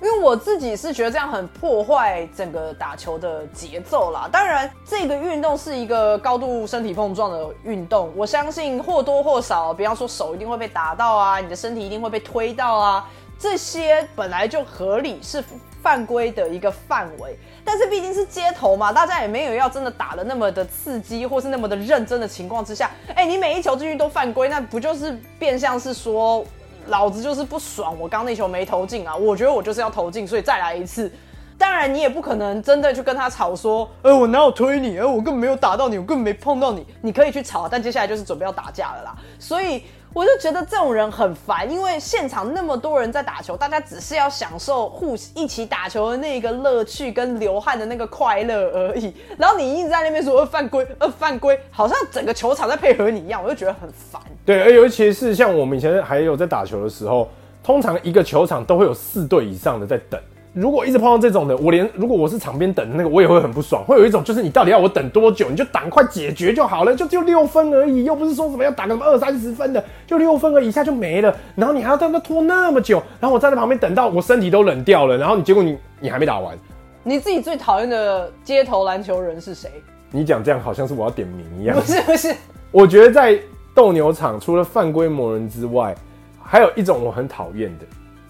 [0.00, 4.28] 因为我自己是觉得这样很破坏整个打球的节奏啦。
[4.30, 13.08] 当然，这个运动是一个高度身体碰撞的运动，我相信或多或少，比方说手一定会被打到啊，你的身体一定会被推到啊，
[13.40, 15.42] 这些本来就合理是
[15.82, 17.36] 犯规的一个范围。
[17.64, 26.44] 但是毕竟是街头嘛，大家也没有要真的打的那么的刺激，或是那么的认真的情况之下，哎，你每一球进去都犯规，那不就是变相是说？
[26.88, 29.14] 老子就是不爽，我刚那球没投进啊！
[29.14, 31.10] 我觉得我就是要投进，所以再来一次。
[31.56, 34.96] 当然，你也不可能真的去跟他吵说，呃，我哪有推你？
[34.98, 36.86] 呃，我根本没有打到你，我根本没碰到你。
[37.02, 39.16] 你可以去吵，但接下来就是准备要打架了啦。
[39.40, 39.82] 所以
[40.14, 49.12] 我就觉得这种人很烦，因为现场那么多人在打球，大家只是要享受互一起打球的那个乐趣跟流汗的那个快乐而已。
[49.36, 54.20] 然后你一直在那边说呃犯规， 呃，犯规，好像整个球场在配合你一样，我就觉得很烦。
[54.44, 57.28] 对，而尤其是像我们以前还有在打球的时候，
[57.62, 60.20] 通常一个球场都会有四队以上的在等。
[60.52, 63.84] 如果一直碰到这种的，我连如果我是场边等的那个，我也会很不爽。
[63.84, 65.48] 会有一种就是你到底要我等多久？
[65.48, 71.34] 你就赶快解决就好了，就就六分而已，又不是说什么要打个什么二三十分的，就六分而已，一下就没了。
[71.54, 76.56] 然后你还要在那拖那么久，然后我站在旁边等到我身体都冷掉了，然后你结果你你还没打完。
[77.02, 79.70] 你自己最讨厌的街头篮球人是谁？
[80.10, 81.76] 你讲这样好像是我要点名一样。
[81.76, 82.34] 不是不是，
[82.70, 83.38] 我觉得在。
[83.74, 85.94] 斗牛场除了犯规魔人之外，
[86.42, 87.86] 还有一种我很讨厌的，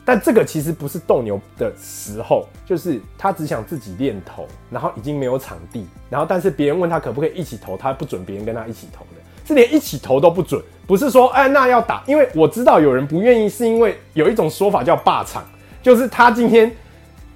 [0.08, 15.44] 但这个其实不是斗牛的时候，就是他只想自己练投，然后已经没有场地，然后但是别人问他可不可以一起投，他不准别人跟他一起投的，是连一起投都不准，不是说哎那要打，因为我知道有人不愿意，是因为有一种说法叫霸场，
[15.82, 16.74] 就是他今天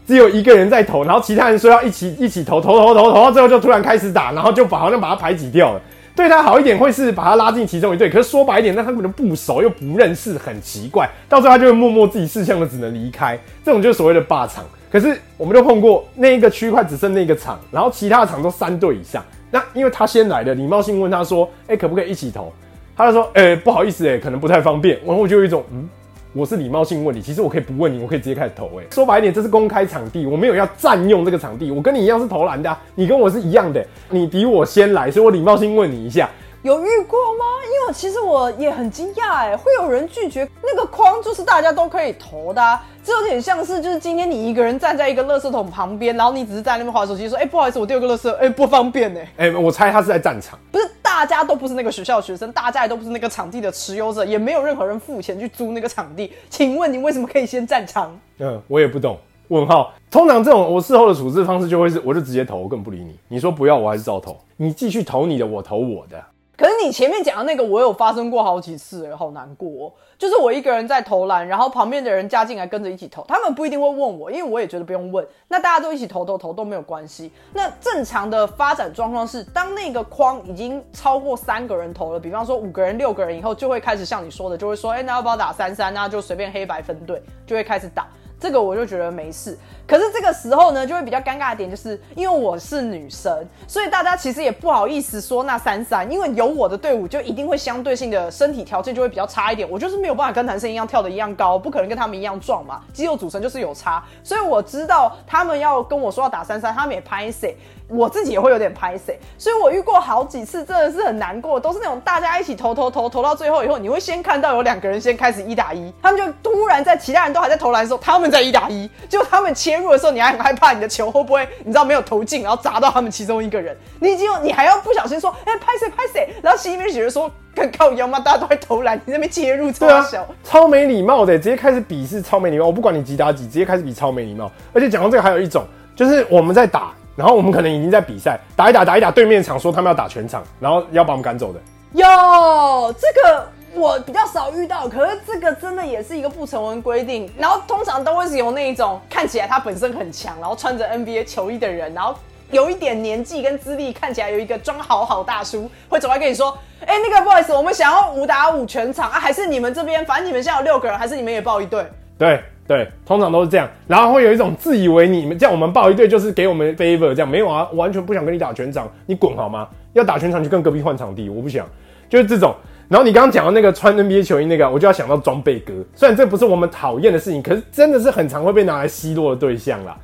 [0.07, 5.81] 只有一个人在投，然后其他人说要一起一起投投投投投到最后就突然开始打，然后就把好像把他排挤掉了。
[6.15, 8.11] 对他好一点，会是把他拉进其中一队。
[8.11, 11.09] 可是说白一点，那他可能不熟又不认识，很奇怪。
[11.29, 13.39] 到最后他就会默默自己事项的只能离开。
[13.65, 14.65] 这种就是所谓的霸场。
[14.91, 19.25] 可是我们就碰过那一个区块只剩那个场，然后其他的场都三队以上。
[19.51, 22.53] 那因为他先来的，礼貌性问他说：“哎、可不可以一起投？”
[22.95, 25.89] 他就说：“哎、不好意思、哎，可能不太方便。”然后我就有一种嗯。
[26.35, 28.65] 我是礼貌性问你，其实我可以不问你，我可以直接开始投。
[28.81, 36.31] 哎，说白一点，这是公开场地，我没有要占用这个场地，我跟你一样是投篮的啊、你跟我是一样的，你比我先来，所以我礼貌性问你一下。
[36.63, 37.45] 有遇过吗？
[37.67, 49.21] 因为其实我也很惊讶，哎，会有人拒绝那个框，就是大家都可以投的、啊，这有点像是就是今天你一个人站在一个垃圾桶旁边，然后你只是在那边划手机，说，哎、不好意思，我丢个垃圾，哎、不方便呢。
[49.37, 50.59] 哎、我猜他是在战场。
[50.71, 50.89] 不是，
[51.23, 56.33] 大家都不是那个学校学生，大家也都不是那个场地的持有者，也没有任何人付钱去租那个场地。
[56.51, 58.19] 请问你为什么可以先占场？
[58.39, 59.17] 嗯， 我也不懂。
[59.47, 63.17] 问号，通常这种我事后的处置方式就会是，我就直接投，我根本不理你。
[63.29, 64.37] 你说不要，我还是照投。
[64.57, 66.21] 你继续投你的，我投我的。
[66.63, 69.93] 可是你前面讲的那个，我有发生过好几次、哎，好难过、哦。
[70.17, 75.27] 就是我一个人在投篮，然后旁边的人加进来跟着一起投，他们不一定会问我，因为我也觉得不用问。
[75.49, 77.33] 那大家都一起投投投都没有关系。
[77.53, 85.93] 那正常的发展状况是，当那个框已经超过三个人投了，比方说五个人、六个人以后，就会开始像你说的，就会说，哎、那要不要打三三？
[85.93, 88.07] 那就随便黑白分队，就会开始打。
[88.39, 89.57] 这个我就觉得没事，
[89.93, 107.55] 可是这个时候呢，就会比较尴尬的点，就是因为我是女生，所以大家其实也不好意思说那三三，因为有我的队伍就一定会相对性的身体条件就会比较差一点，我就是没有办法跟男生一样跳的一样高，不可能跟他们一样壮嘛，肌肉组成就是有差，所以我知道他们要跟我说要打三三，他们也拍谁。
[107.89, 128.19] 我自己也会有点拍谁，所以我遇过好几次，真的是很难过，都是那种大家一起投投投投到最后以后，你会先看到有两个人先开始一打一，他们就突然在其他人都还在投篮的时候，他们在一打一，结果他们切入的时候，你还很害怕你的球会不会你知道没有投进，然后砸到他们其中一个人，你已经有你还要不小心说，哎、拍谁拍谁，然后心里面觉得说，更靠腰吗？
[128.21, 132.67] 大家都会投篮，你那边介入超小。，超没礼貌的，直接开始比是超没礼貌。
[132.67, 134.51] 我不管你几打几，直接开始比超没礼貌。
[134.73, 141.61] 而且讲到这个，还有一种就是我们在打，然后我们可能已经在比赛，打一打打一打，对面场说他们要打全场，然后要把我们赶走的。
[141.93, 147.29] 有这个我比较少遇到，可是这个真的也是一个不成文规定。
[147.39, 152.15] 然后通常都会是有那一种看起来他本身很强，然后穿着 NBA 球衣的人，然后
[152.51, 161.85] 有一点年纪跟资历，看起来有一个装好好大叔，会走来跟你说：“哎、那个不好意思，我们想要五打五全场啊，还是你们这边，反正你们现在有六个人，还是你们也报一队。”
[162.19, 169.67] 对对，通常都是这样，然后会有一种自以为你们这样，我们报一队就是给我们 favor 这样，没有啊，完全不想跟你打全场，你滚好吗？
[169.95, 171.67] 要打全场就跟隔壁换场地，我不想，
[172.11, 172.55] 就是这种。
[172.93, 179.97] 然后你刚刚讲到那个穿 NBA 球衣那个，我就要想到装备哥，虽然这不是我们讨厌的事情，可是真的是很常会被拿来奚落的对象啦。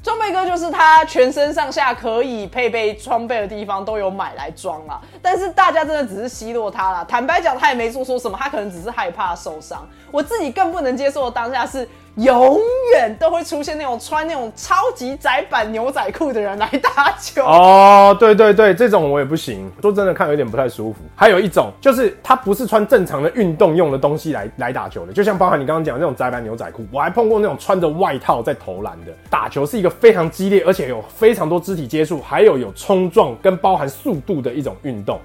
[0.00, 7.04] 装备哥就是他全身上下可以配备装备的地方都有买来装啦，但是大家真的只是奚落他啦。
[7.08, 9.84] 坦白讲，他也没做错什么，他可能只是害怕受伤。
[10.12, 12.58] 我自己更不能接受的当下是，永
[12.92, 17.44] 远都会出现那种穿那种超级窄版牛仔裤的人来打球。
[17.44, 19.70] 哦，对对对，这种我也不行。
[19.82, 21.00] 说真的，看有点不太舒服。
[21.14, 29.12] 还有一种就是他不是穿正常的运动用的东西来来打球的，就像包含你刚刚讲的那种窄版牛仔裤，我还碰过那种穿着外套在投篮的。
[29.28, 35.20] 打球是一个非常激烈，而且有非常多肢体接触，还有有冲撞跟包含速度的一种运动。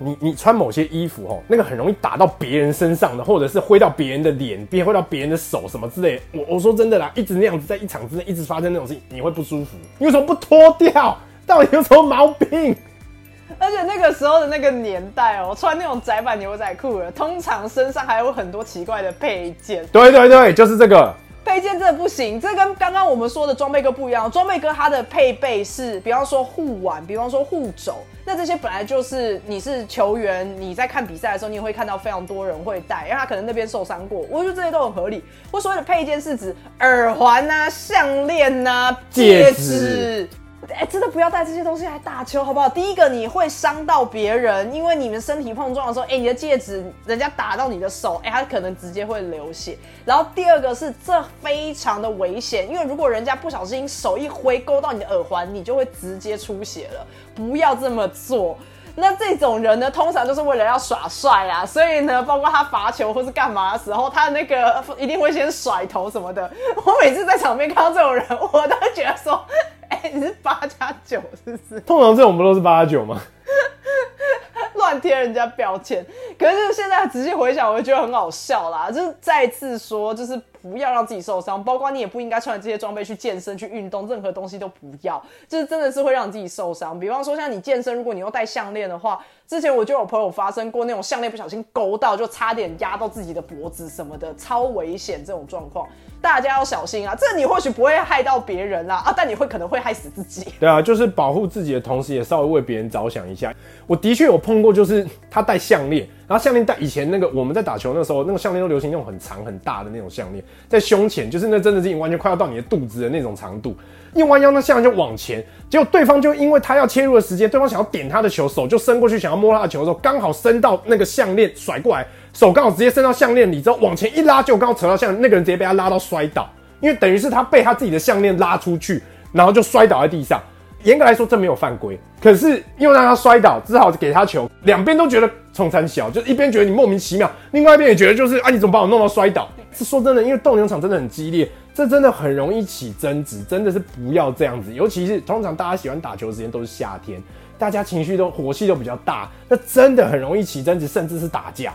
[0.00, 6.22] 你你穿某些衣服哦，那个很容易打到别人身上的，或者是挥到别人的脸，别挥到别人的手什么之类的。
[6.32, 9.76] 我我说真的啦，一直那样子在一场之内一直发生那种事情，你会不舒服。
[9.98, 11.16] 你为什么不脱掉？
[11.46, 12.74] 到底有什么毛病？
[13.58, 19.84] 而且那个时候的那个年代哦，穿那种窄版牛仔裤的，通常身上还有很多奇怪的配件。
[19.92, 21.14] 对对对，就是这个。
[21.44, 24.30] 配件真的不行，这跟刚刚我们说的装备哥不一样。
[24.30, 34.24] 装备哥它的配备是，比方说护腕，比方说护肘，那这些本来就是你是球员，你在看比赛的时候，你也会看到非常多人会戴，因为他可能那边受伤过。
[34.30, 35.24] 我觉得这些都很合理。
[35.50, 40.28] 我所谓的配件是指耳环啊、项链啊、戒戒指。
[40.74, 42.68] 哎、真的不要带这些东西来打球，好不好？
[42.68, 49.76] 第一个，你会伤到别人，因为你们身体碰撞的时候，哎、你的戒指人家打到你的手，哎、他可能直接会流血。
[50.04, 57.06] 然后第二个是，这非常的危险，因为如果人家不小心手一挥勾到你的耳环，你就会直接出血了。
[57.34, 58.56] 不要这么做。
[58.96, 66.50] 那这种人呢，通常就是为了要耍帅啊，所以呢，包括他罚球或是干嘛的时候，他那个一定会先甩头什么的。
[66.84, 69.44] 我每次在场边看到这种人，我都觉得说，
[69.88, 71.80] 哎、你是八加九是不是？
[71.80, 73.20] 通常这种不都是八加九吗？
[74.74, 76.04] 乱贴人家标签。
[76.38, 78.90] 可是现在仔细回想，我就觉得很好笑啦。
[78.90, 85.22] 就是再次说，就是不要让自己受伤，包括你也不应该穿这些装备去健身、去运动，任何东西都不要。
[85.48, 86.98] 就是真的是会让自己受伤。
[86.98, 95.88] 比方说，像你健身，如果你又戴项链的话，之前我就有朋友发生过那种项链不小心勾到，就差点压到自己的脖子什么的，超危险这种状况。
[96.20, 97.16] 大家要小心啊！
[97.18, 100.52] 这你或许不会害到别人啦，啊，但你会可能会害死自己。
[100.60, 103.52] 对啊，就是保护自己的同时，也稍微为别人着想一下。
[103.86, 113.74] 我的确有碰过，就是他戴项链，然后项链戴以前那个我们在打球那时候，那个项链都流行那种很长很大的那种项链，在胸前，就是那真的是完全快要到你的肚子的那种长度。
[114.12, 126.48] 一弯腰，那项链就往前，结果对方就因为他要切入的时间，对方想要点他的球，手就伸过去想要摸他的球的时候，刚好伸到那个项链甩过来，手刚好直接伸到项链里之后往前一拉，就刚好扯到项链，那个人直接被他拉到摔倒，
[126.80, 129.02] 因为等于是他被他自己的项链拉出去，
[129.32, 130.40] 然后就摔倒在地上。
[130.82, 134.50] 严格来说，这没有犯规，可是又让他摔倒，只好给他球。
[134.62, 139.46] 两边都觉得冲三小，就一边觉得你莫名其妙，另外一边也觉得就是啊，你怎么把我弄到摔倒？
[139.72, 144.72] 是说真的，因为斗牛场真的很激烈，这真的很容易起争执，真的是不要这样子。
[144.72, 147.22] 尤其是通常大家喜欢打球的时间都是夏天，
[147.58, 151.74] 大家情绪都火气都比较大，那真的很容易起争执，甚至是打架。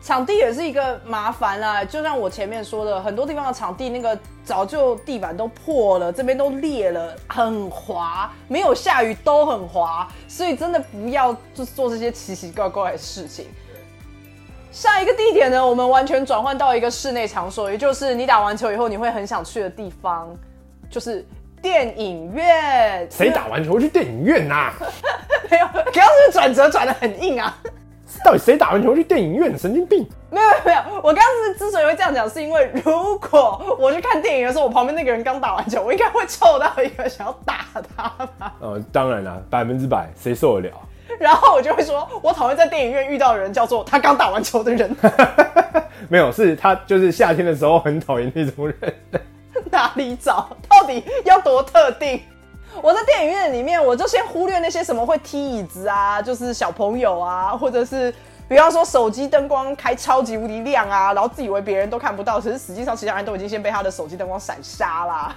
[0.00, 13.46] 场地也是一个麻烦啊，就像我前面说的，很多地方的场地那个早就地板都破了，这边都裂了，很滑，没有下雨都很滑，所以真的不要就做这些奇奇怪怪的事情。
[14.70, 20.28] 下一个地点呢，我们完全转换到一个室内场所，也就是你打完球以后你会很想去的地方，
[20.88, 21.26] 就是
[21.60, 23.06] 电影院。
[23.10, 24.72] 谁打完球去电影院呐？
[25.50, 27.58] 没有，刚刚是转折转的很硬啊。
[28.24, 29.58] 到底谁打完球去电影院？
[29.58, 30.06] 神经病！
[30.30, 37.66] 没有没有，我刚刚是之所以会这样讲，是因为如果我去看电影的时候，我旁边那个人刚打完球，我应该会臭到一个想要打
[37.96, 38.08] 他
[38.38, 38.54] 吧？
[38.60, 40.74] 呃， 当然啦，百分之百，谁受得了？
[41.18, 44.94] 然后我就会说，我讨厌在电影院遇到的人叫做他刚打完球的人。
[46.08, 48.76] 没有，是他就是夏天的时候很讨厌那种人。
[49.70, 50.48] 哪里找？
[50.68, 52.20] 到底要多特定？
[52.80, 58.14] 我在电影院里面，我就先忽略那些什么会踢椅子啊，就是小朋友啊，或者是
[58.48, 65.34] 比方说手机灯光开超级无敌亮啊，然后自以为别人都看不到，其实实际上其他人都已经先被他的手机灯光闪瞎啦。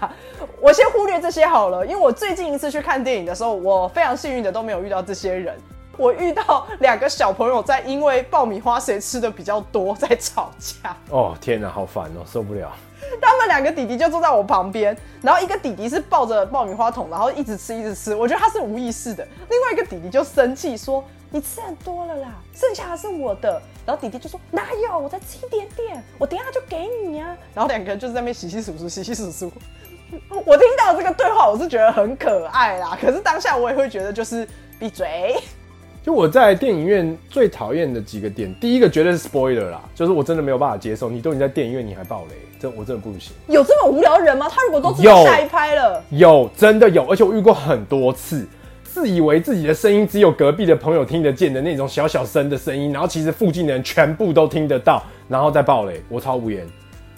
[0.62, 5.58] 我先忽略这些好了，因为我最近一次去看电影的时候，我非常幸运的都没有遇到这些人。
[5.98, 10.96] 我遇到两个小朋友在因为爆米花谁吃的比较多在吵架。
[11.10, 12.72] 哦天哪，好烦哦，受不了。
[13.22, 18.16] 他们两个弟弟就坐在我旁边，然后一个弟弟是抱着爆米花桶，然后一直吃一直吃。
[18.16, 19.28] 我觉得他是无意识的。
[19.50, 24.98] 另外一个弟弟就生气说：“你吃很多了啦，剩下的是我的。”然后弟弟就说：“哪有？
[24.98, 29.52] 我再吃一点点，我等下就给你呀。”然后两个人就是在那边洗洗簌簌，洗洗簌簌。
[30.46, 32.98] 我听到这个对话，我是觉得很可爱啦。
[33.00, 34.48] 可是当下我也会觉得就是
[34.80, 35.36] 闭嘴。
[36.04, 43.34] 就我在电影院最讨厌的几个点，第一个绝对是 spoiler 啦，就是我真的没有办法接受，你都已经在电影院你还爆雷，这我真的不行。
[43.48, 44.48] 有这么无聊的人吗？
[44.50, 48.48] 他如果都知道下一拍了，有真的有，而且我遇过很多次，
[48.84, 56.66] 自以为自己的声音只有隔壁的朋友听得见的那种小小声的声音，然后其实附近的人全部都听得到，然后再爆雷，我超无言。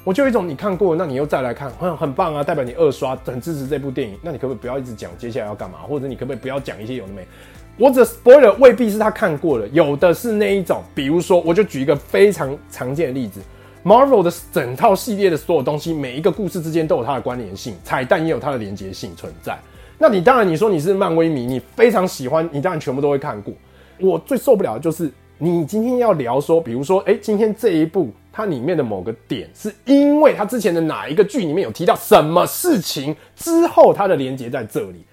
[0.03, 7.25] 我就有一种你看过，那你又再来看，很很棒啊，代表你二刷很支持这部电影，那你可不可以不要一直讲接下来要干嘛，或者你可不可以不要讲一些有的没？
[7.75, 13.41] 我只 spoiler 未必是他看过了，有的是那一种，比如说，我就举一个非常常见的例子
[13.83, 19.57] ，Marvel 的整套系列的所有东西，每一个故事之间都有它的关联性，彩蛋也有它的连接性存在。
[19.97, 23.51] 那你当然你说你是漫威迷，你非常喜欢，你当然全部都会看过。
[23.99, 35.03] 我最受不了的就是你今天要聊说，比如说，哎，今天这一部它里面的某个点，是因为它之前的哪一个剧里面有提到什么事情之后，它的连接在这里。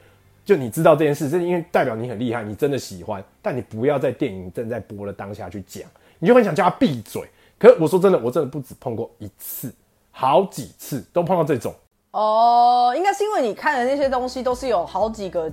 [0.51, 5.85] 就你知道这件事，是因为代表你很厉害，你真的喜欢，但你不要在电影正在播的当下去讲，
[6.19, 7.23] 你就很想叫他闭嘴。
[7.57, 9.73] 可我说真的，我真的不止碰过一次，
[10.11, 11.73] 好几次都碰到这种。
[12.11, 15.49] 哦，应该是因为你看的那些东西都是有好几个，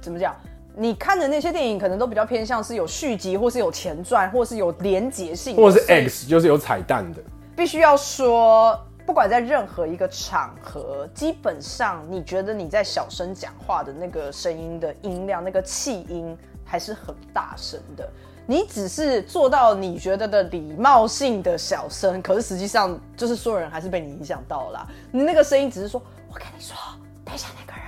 [0.00, 0.34] 怎么讲？
[0.74, 7.20] 你看的那些电影可能都比较偏向是有续集，或是有前传，或是有连结性，或者是 X，就是有彩蛋的。
[7.54, 8.82] 必须要说。
[9.08, 18.06] 不管在任何一个场合，基本上你觉得你在小声讲话的那个声音的音量，那个气音还是很大声的。
[18.46, 24.86] 你只是做到你觉得的礼貌性的小声，可是实际上就是所有人还是被你影响到了。
[25.10, 26.76] 你那个声音只是说，我跟你说，
[27.24, 27.87] 等一下那个人，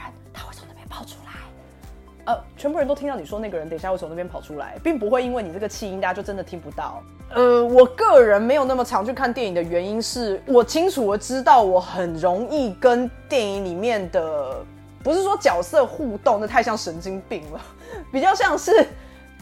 [2.31, 7.03] 呃，全部人都听到你说那个人等一下会从那边跑出来，并不会因为你这个气音，大家就真的听不到。
[7.35, 14.65] 呃，我个人没有那么常去看电影的原因是我清楚的知道，我很容易跟电影里面的
[15.03, 17.61] 不是说角色互动，那太像神经病了，
[18.13, 18.87] 比较像是，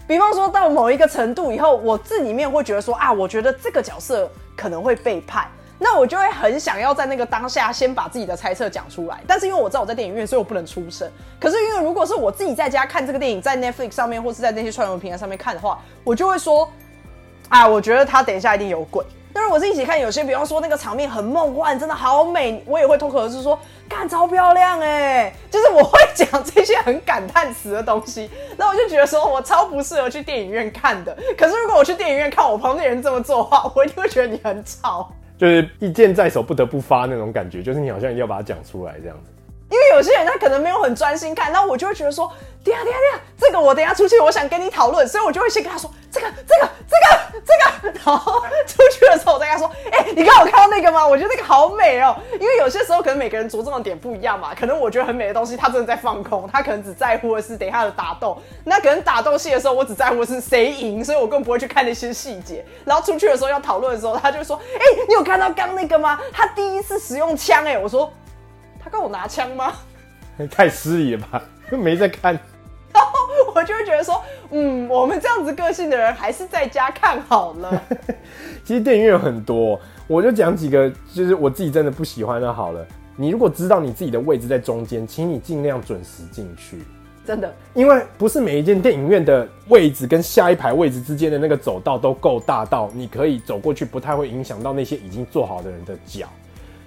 [0.06, 5.46] 比方说到某一个程度以后，我自里面会觉得说啊，我觉得这个角色可能会背叛，
[5.78, 11.10] 那我就会很想要在那个当下先把自己的猜测讲出来，但是因为我知道我在电影院，所以我不能出声。
[11.40, 16.68] 可是因为如果是我自己在家看这个电影，在 Netflix 上面或是在那些串流平台上面看的话，我就会说。
[17.48, 19.02] 啊，我觉得他等一下一定有鬼，
[19.32, 23.58] 但是我是一起看，有些比方说那个场面很梦幻，真的好美，我也会脱口而出说，
[23.88, 28.28] 干超漂亮哎，就是我会讲这些很感叹词的东西。
[28.58, 31.16] 那我就觉得说我超不适合去电影院看的。
[31.38, 35.10] 可是如果我去电影院看，我旁边人这么做的话，我一定会觉得你很吵。
[35.38, 39.30] 就是一剑在手不得不发那种感觉，就是你好像要把它讲出来这样子。
[39.70, 42.30] 因为有些人他可能没有很专心看，那我就会觉得说，
[42.64, 47.42] 等下等下等下，这个我等下出去，我想跟你讨论，所以我就会先跟他说这个这个这个
[47.82, 51.06] 这个，然后出去的时候我再跟他说，哎，你刚好看到那个吗？
[51.06, 52.16] 我觉得那个好美哦。
[52.40, 58.40] 因为有些时候可能每个人着重的点不一样嘛，可能我觉得很美的东西，他真的在放空，他可能只在乎的是等一下的打斗。
[58.64, 62.64] 那可能打斗戏的时候，我只在乎是谁赢，所以我更不会去看那些细节。
[62.86, 66.18] 然后出去的时候要讨论的时候，他就说，哎，你有看到刚那个吗？
[66.32, 68.10] 他第一次使用枪，哎，我说
[68.88, 69.70] 他跟我拿枪吗？
[70.50, 72.32] 太失礼了吧，又 没在看，
[72.94, 73.10] 然后
[73.54, 77.82] 我就会觉得说，嗯，我们这样子个性的人还是在家看好了。
[78.64, 82.50] 其实电影院有很多，我就讲几个，就是我自己真的不喜欢的。
[82.50, 86.78] 好了，你如果知道你自己的位置在中间，请你尽量准时进去。
[87.26, 96.26] 真的，因为不是每一间电影院的位置跟下一排位置之间的那个走道都够大到你可以走过去，不太会影响到那些已经坐好的人的脚。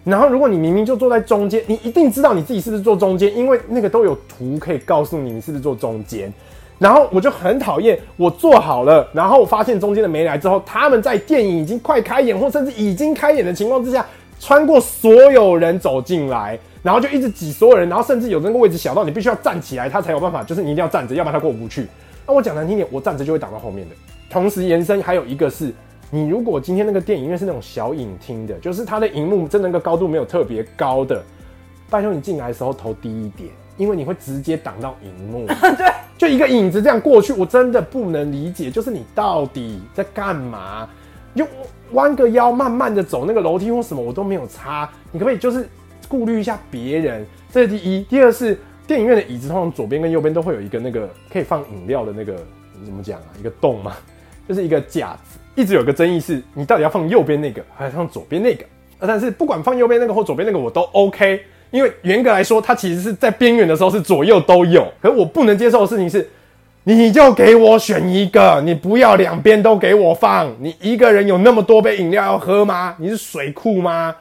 [0.03, 6.33] 然后，如果你明明就坐在中间，你一定知道你自己是不是坐中间，因为那个都有图可以告诉你你是不是坐中间。
[6.79, 14.03] 然后我就很讨厌，我坐好了，然后我发现中间的没来之后，他们在电影已经快开演或甚至已经开演的情况之下，
[14.39, 21.87] 穿过所有人走进来，然后就一直挤所有人，然后甚至有那个位置小到你必须要站起来，他才有办法，就是你一定要站着，要不然他过不去。
[22.25, 23.95] 那我讲难听点，我站着就会挡到后面的。
[24.27, 25.71] 同时延伸还有一个是。
[26.13, 31.23] 你如果今天那个电影院是那种小影厅的，就是它的荧幕真的那个高度没有特别高的，
[31.89, 35.47] 拜托你进来的时候头低一点，因为你会直接挡到荧幕。
[35.77, 40.87] 对，就一个影子这样过去，我真的不能理解，就是你到底在干嘛？
[41.33, 41.47] 就
[41.93, 44.89] 弯个腰慢慢的走那个楼梯或什么，我都没有擦。
[45.13, 45.65] 你可不可以就是
[46.09, 47.25] 顾虑一下别人？
[47.49, 48.03] 这是第一。
[48.03, 52.35] 第二是电影院的椅子通常左边跟右边都会有一个那个可以放饮料的那个
[52.83, 53.27] 怎么讲啊？
[53.39, 53.95] 一个洞嘛，
[54.45, 55.39] 就是一个架子。
[55.61, 58.65] 一直有个争议是，你到底要放右边那个，还是放左边那个？
[58.99, 61.39] 但是不管放右边那个或左边那个，我都 OK，
[61.69, 64.87] 因为严格来说，它其实是在边缘的时候是左右都有。
[64.99, 66.27] 可我不能接受的事情是，
[66.83, 70.51] 你就给我选一个，你不要两边都给我放。
[70.59, 72.95] 你一个人有那么多杯饮料要喝吗？
[72.99, 74.15] 你是水库吗？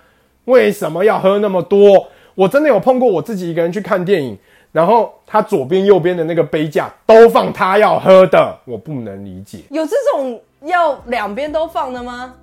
[0.45, 2.09] 为什么要喝那么多？
[2.34, 4.38] 我真的有碰过我自己一个人去看电影，
[4.72, 9.59] 然后他左边右边的那个杯架都放他要喝的，我不能理解。
[9.70, 10.41] 有这种。
[10.67, 12.35] 要两边都放的吗？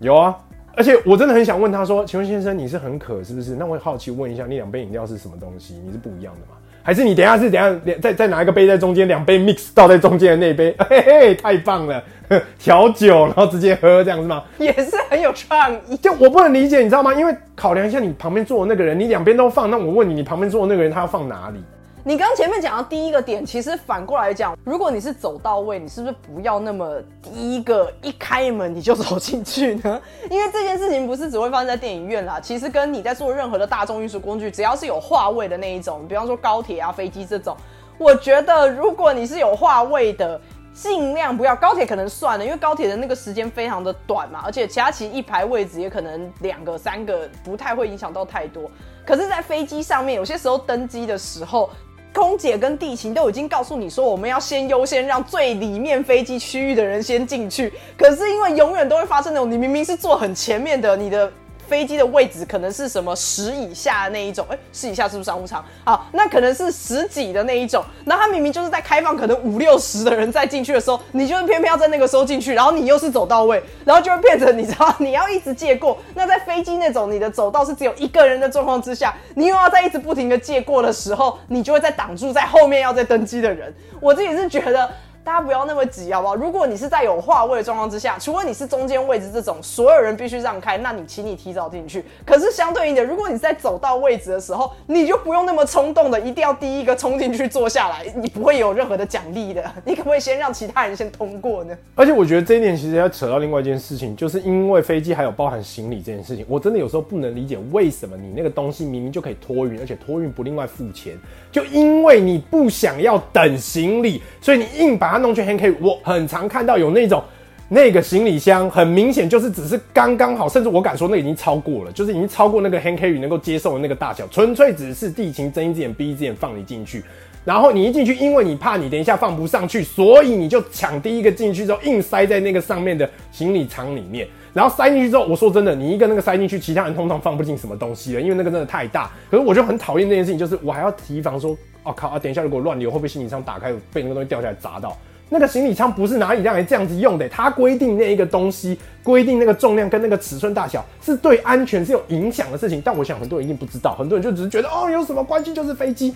[0.00, 0.36] 有啊，
[0.76, 3.54] 而且我真的很想问他说：“请问先生，你是很渴是不是？
[3.54, 5.74] 那我好奇问一下，你两杯饮料是什么东西？
[5.84, 6.56] 你是不一样的吗？
[6.82, 10.74] 还是你等下是等下再再拿一个杯在中间，两杯 mix 倒在中间的那杯？
[10.88, 12.02] 嘿嘿，太棒了，
[12.58, 14.42] 调酒然后直接喝这样是吗？
[14.56, 15.96] 也是很有创意。
[15.98, 17.12] 就我不能理解，你知道吗？
[17.12, 21.62] 因为考量一下你旁边坐的那个人，你两边都放，那我问你，你旁边坐的那个人他要放哪里？”
[22.08, 30.00] 你刚前面讲到第一个点，其实反过来讲，如果你是走到位，你是不是不要那么第一个一开门你就走进去呢？
[30.30, 37.54] 因为这件事情不是只会发生在电影院啦，其实跟你在做任何的大众运输工具，只要是有话位的那一种，比方说高铁啊、飞机这种，
[37.98, 40.40] 我觉得如果你是有话位的，
[40.72, 48.70] 尽量不要高铁可能算了，因为高铁的那个时间非常的短嘛，而且其他其实一排位置也可能两个三个，不太会影响到太多。
[49.04, 51.68] 可是，在飞机上面，有些时候登机的时候。
[52.12, 57.72] 空姐跟地勤都已经告诉你说，我们要先优先让最里面飞机区域的人先进去。
[57.96, 61.32] 可是因为永远都会发生那种，你明明是坐很前面的，你的。
[61.68, 65.62] 飞机的位置可能是什么十以下的那一种，哎，十以下是不是商务舱？
[65.84, 67.84] 好，那可能是十几的那一种。
[68.06, 75.98] 那他明明就是在开放，可能五六十的人在进去的时候，你就是偏偏要在那个时候进去，然后你又是走到位，然后就会变成你知道你要一直借过。
[76.14, 83.72] 那在飞机那种你的走道是只有一个人的状况之下，你又要在一直不停的借过的时候，你就会在挡住在后面要再登机的人。
[84.00, 84.88] 我自己是觉得。
[85.28, 86.34] 大家不要那么急，好不好？
[86.34, 92.02] 如果你是在有话位的状况之下，除了你是中间位置这种，所有人必须让开，那你请你提早进去。
[92.24, 99.62] 可是相对应的，如果你在走到位置的时候，你就不用那么冲动的，一定要第一个冲进去坐下来，你不会有任何的奖励的。
[99.84, 101.76] 你可不可以先让其他人先通过呢？
[101.94, 111.18] 而且我觉得这一点其实要扯到另外一件事情，就是因为飞机还有包含行李这件事情，我真的有时候不能理解为什么你那个东西明明就可以托运，而且托运不另外付钱，
[111.52, 115.74] 就因为你不想要等行李，所以你硬把它弄去 hand carry。
[115.80, 115.98] 我。
[116.02, 117.22] 很常看到有那种，
[117.68, 127.04] 那个行李箱很明显就是只是刚刚好，甚至我敢说那已经超过了，就是已经超过那个 hand carry 能够接受的那个大小，纯粹只是地勤睁一只眼闭一只眼放你进去，
[127.44, 134.26] 然后你一进去，因为你怕你等一下放不上去，所以你就抢第一个进去之后硬塞在那个上面的行李舱里面。
[134.54, 139.10] 然后塞进去之后，我说真的，你一个那个塞进去，其他人通常放不进什么东西了，因为那个真的太大。
[139.30, 141.54] 可是我就很讨厌那件事情，就是我还要提防说，
[141.84, 144.96] 哦靠啊，等一下如果乱流，会不会行李箱打开被那个东西掉下来砸到？
[145.28, 152.80] 那个行李舱不是拿来这样子用的，它规定那一个东西，规定那个重量跟那个尺寸大小，是对安全是有影响的事情。
[152.84, 156.14] 但我想很多人一定不知道，很多人就只是觉得哦，有什么关系就是飞机。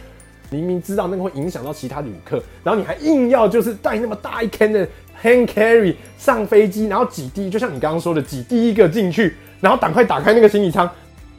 [0.50, 4.86] 明明知道那个会影响到其他旅客，然后你还硬要就是带那么大一 can 的
[5.22, 10.88] hand carry 上飞机，然后挤第一，就像你刚刚说的挤第一个进去，然后赶快打开那个行李舱。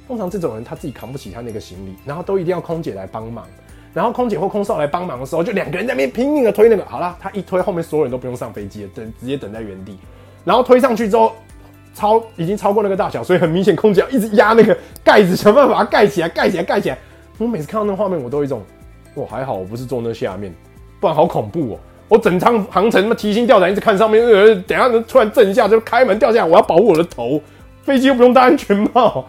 [0.07, 3.45] 通常这种人他自己扛不起他那个行李，然后都一定要空姐来帮忙。
[3.93, 6.83] 然后空姐或空少来帮忙的时候，就两个人在那边拼命的推那个。
[6.85, 9.97] 好了，他一推，后面所有人都不用上飞机了，等直接等在原地。
[10.43, 11.33] 然后推上去之后，
[11.93, 16.97] 超已经超过那个大小，所以很明显空姐要一直压那个盖子，想办法把它盖起来，盖起来，盖起来。
[17.37, 18.61] 我每次看到那画面，我都有一种。
[19.15, 20.51] 我还好，我不是坐那下面，
[20.99, 21.77] 不然好恐怖哦！
[22.07, 27.39] 我整趟航程他妈提心吊胆，一直看上面，呃，等下突然震一下就开门掉下来，我要保护我的头，
[27.83, 29.23] 飞机又不用戴安全帽。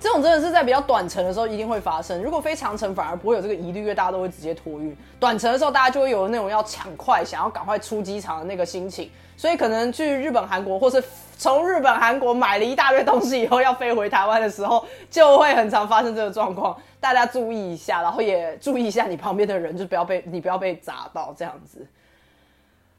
[0.00, 4.96] 这种真的是在比较短程的时候一定会发生，如果飞长程反而不会有这个疑虑，因为大家都会直接托运。
[5.18, 11.02] 短程的时候，大家就会有那种要抢快、想要赶快出机场的那个心情，所以可能去日本、韩国，或是
[11.36, 16.76] 从日本、韩国买了一大堆东西以后要飞回台湾的时候，就会很常发生这个状况。
[17.00, 21.84] 大家注意一下，然后也注意一下你旁边的人，就不要被你不要被砸到这样子。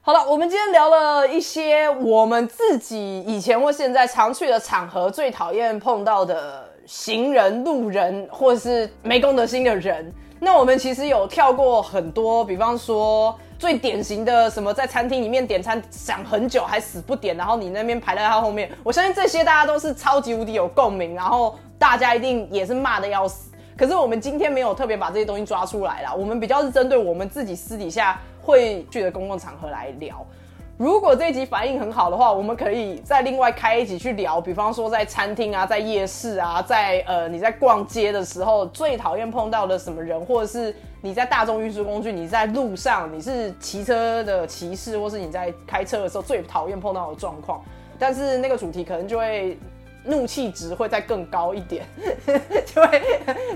[0.02, 6.68] 好了，我们今天聊了一些我们自己以前或现在常去的场合最讨厌碰到的。
[6.86, 23.52] 行人、路人，或者是没公德心的人，那我们其实有跳过很多，比方说最典型的什么，在餐厅里面点餐想很久还死不点，然后你那边排在他后面，我相信这些大家都是超级无敌有共鸣，然后大家一定也是骂的要死。
[23.78, 28.20] 可是我们今天没有特别把这些东西抓出来了，我们比较是针对我们自己私底下
[28.50, 30.26] 会去的公共场合来聊。
[30.78, 47.62] 如果这一集反应很好的话，我们可以再另外开一集去聊，比方说在餐厅啊，在夜市啊，在呃你在逛街的时候最讨厌碰到的什么人，或者是你在大众运输工具，你在路上你是骑车的骑士，或是你在开车的时候最讨厌碰到的状况。
[48.00, 49.58] 但是那个主题可能就会
[50.10, 51.86] 怒气值会再更高一点，
[52.66, 53.02] 就会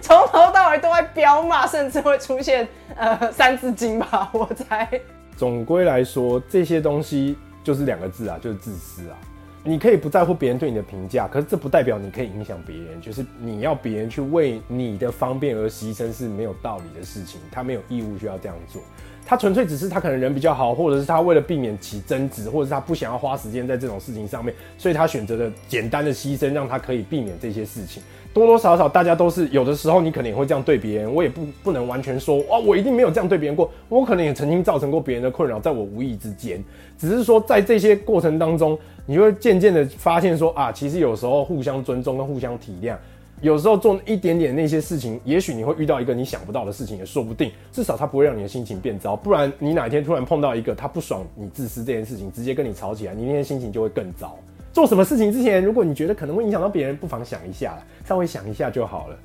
[0.01, 4.88] 从头到尾都在飙骂，甚至会出现呃三字经吧，我猜。
[5.36, 9.18] 总归来说，这些东西就是两个字啊，就是自私啊。
[9.66, 13.01] 你可以不在乎别人对你的评价，可是这不代表你可以影响别人。
[13.01, 18.82] 就是你要别人去为你的方便而牺牲是没有道理的事情，他没有义务需要这样做。
[19.26, 28.04] 他纯粹只是他可能人比较好，或者是他为了避免起争执，或者是他不想要花时间在这种事情上面，所以他选择了简单的牺牲，让他可以避免这些事情。
[28.34, 31.14] 多多少少大家都是有的时候，你可能也会这样对别人。
[31.14, 33.72] 我也不不能完全说哦，我一定没有这样对别人过。
[33.88, 36.64] 我可能也曾经造成过别人的困扰，在我无意之间。
[36.98, 42.96] 只是说在这些过程当中，你会渐渐的发现说啊，其实有时候互相尊重跟互相体谅。
[43.44, 47.52] 有时候做一点点那些事情，也许你会遇到一个你想不到的事情，也说不定。
[47.74, 54.39] 至少它不会让你的心情变糟，不然你哪天突然碰到一个他不爽你自私这件事情，直接跟你吵起来，你那天心情就会更糟。
[54.72, 59.18] 做什么事情之前，如果你觉得可能会影响到别人，不妨想一下，稍微想一下就好了。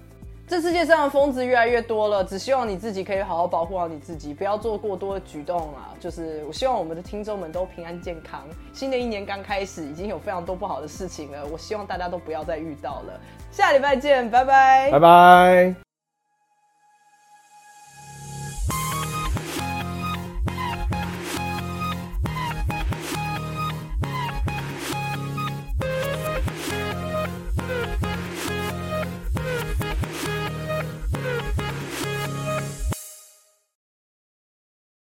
[0.48, 5.92] 这世界上的疯子越来越多了，只希望你自己可以好好保护好你自己，不要做过多的举动啊！
[6.00, 8.42] 就是我希望我们的听众们都平安健康。
[8.72, 13.20] 新的一年刚开始，已经有非常多不好的事情了，我希望大家都不要再遇到了。
[13.50, 15.87] 下礼拜见，拜拜，拜拜。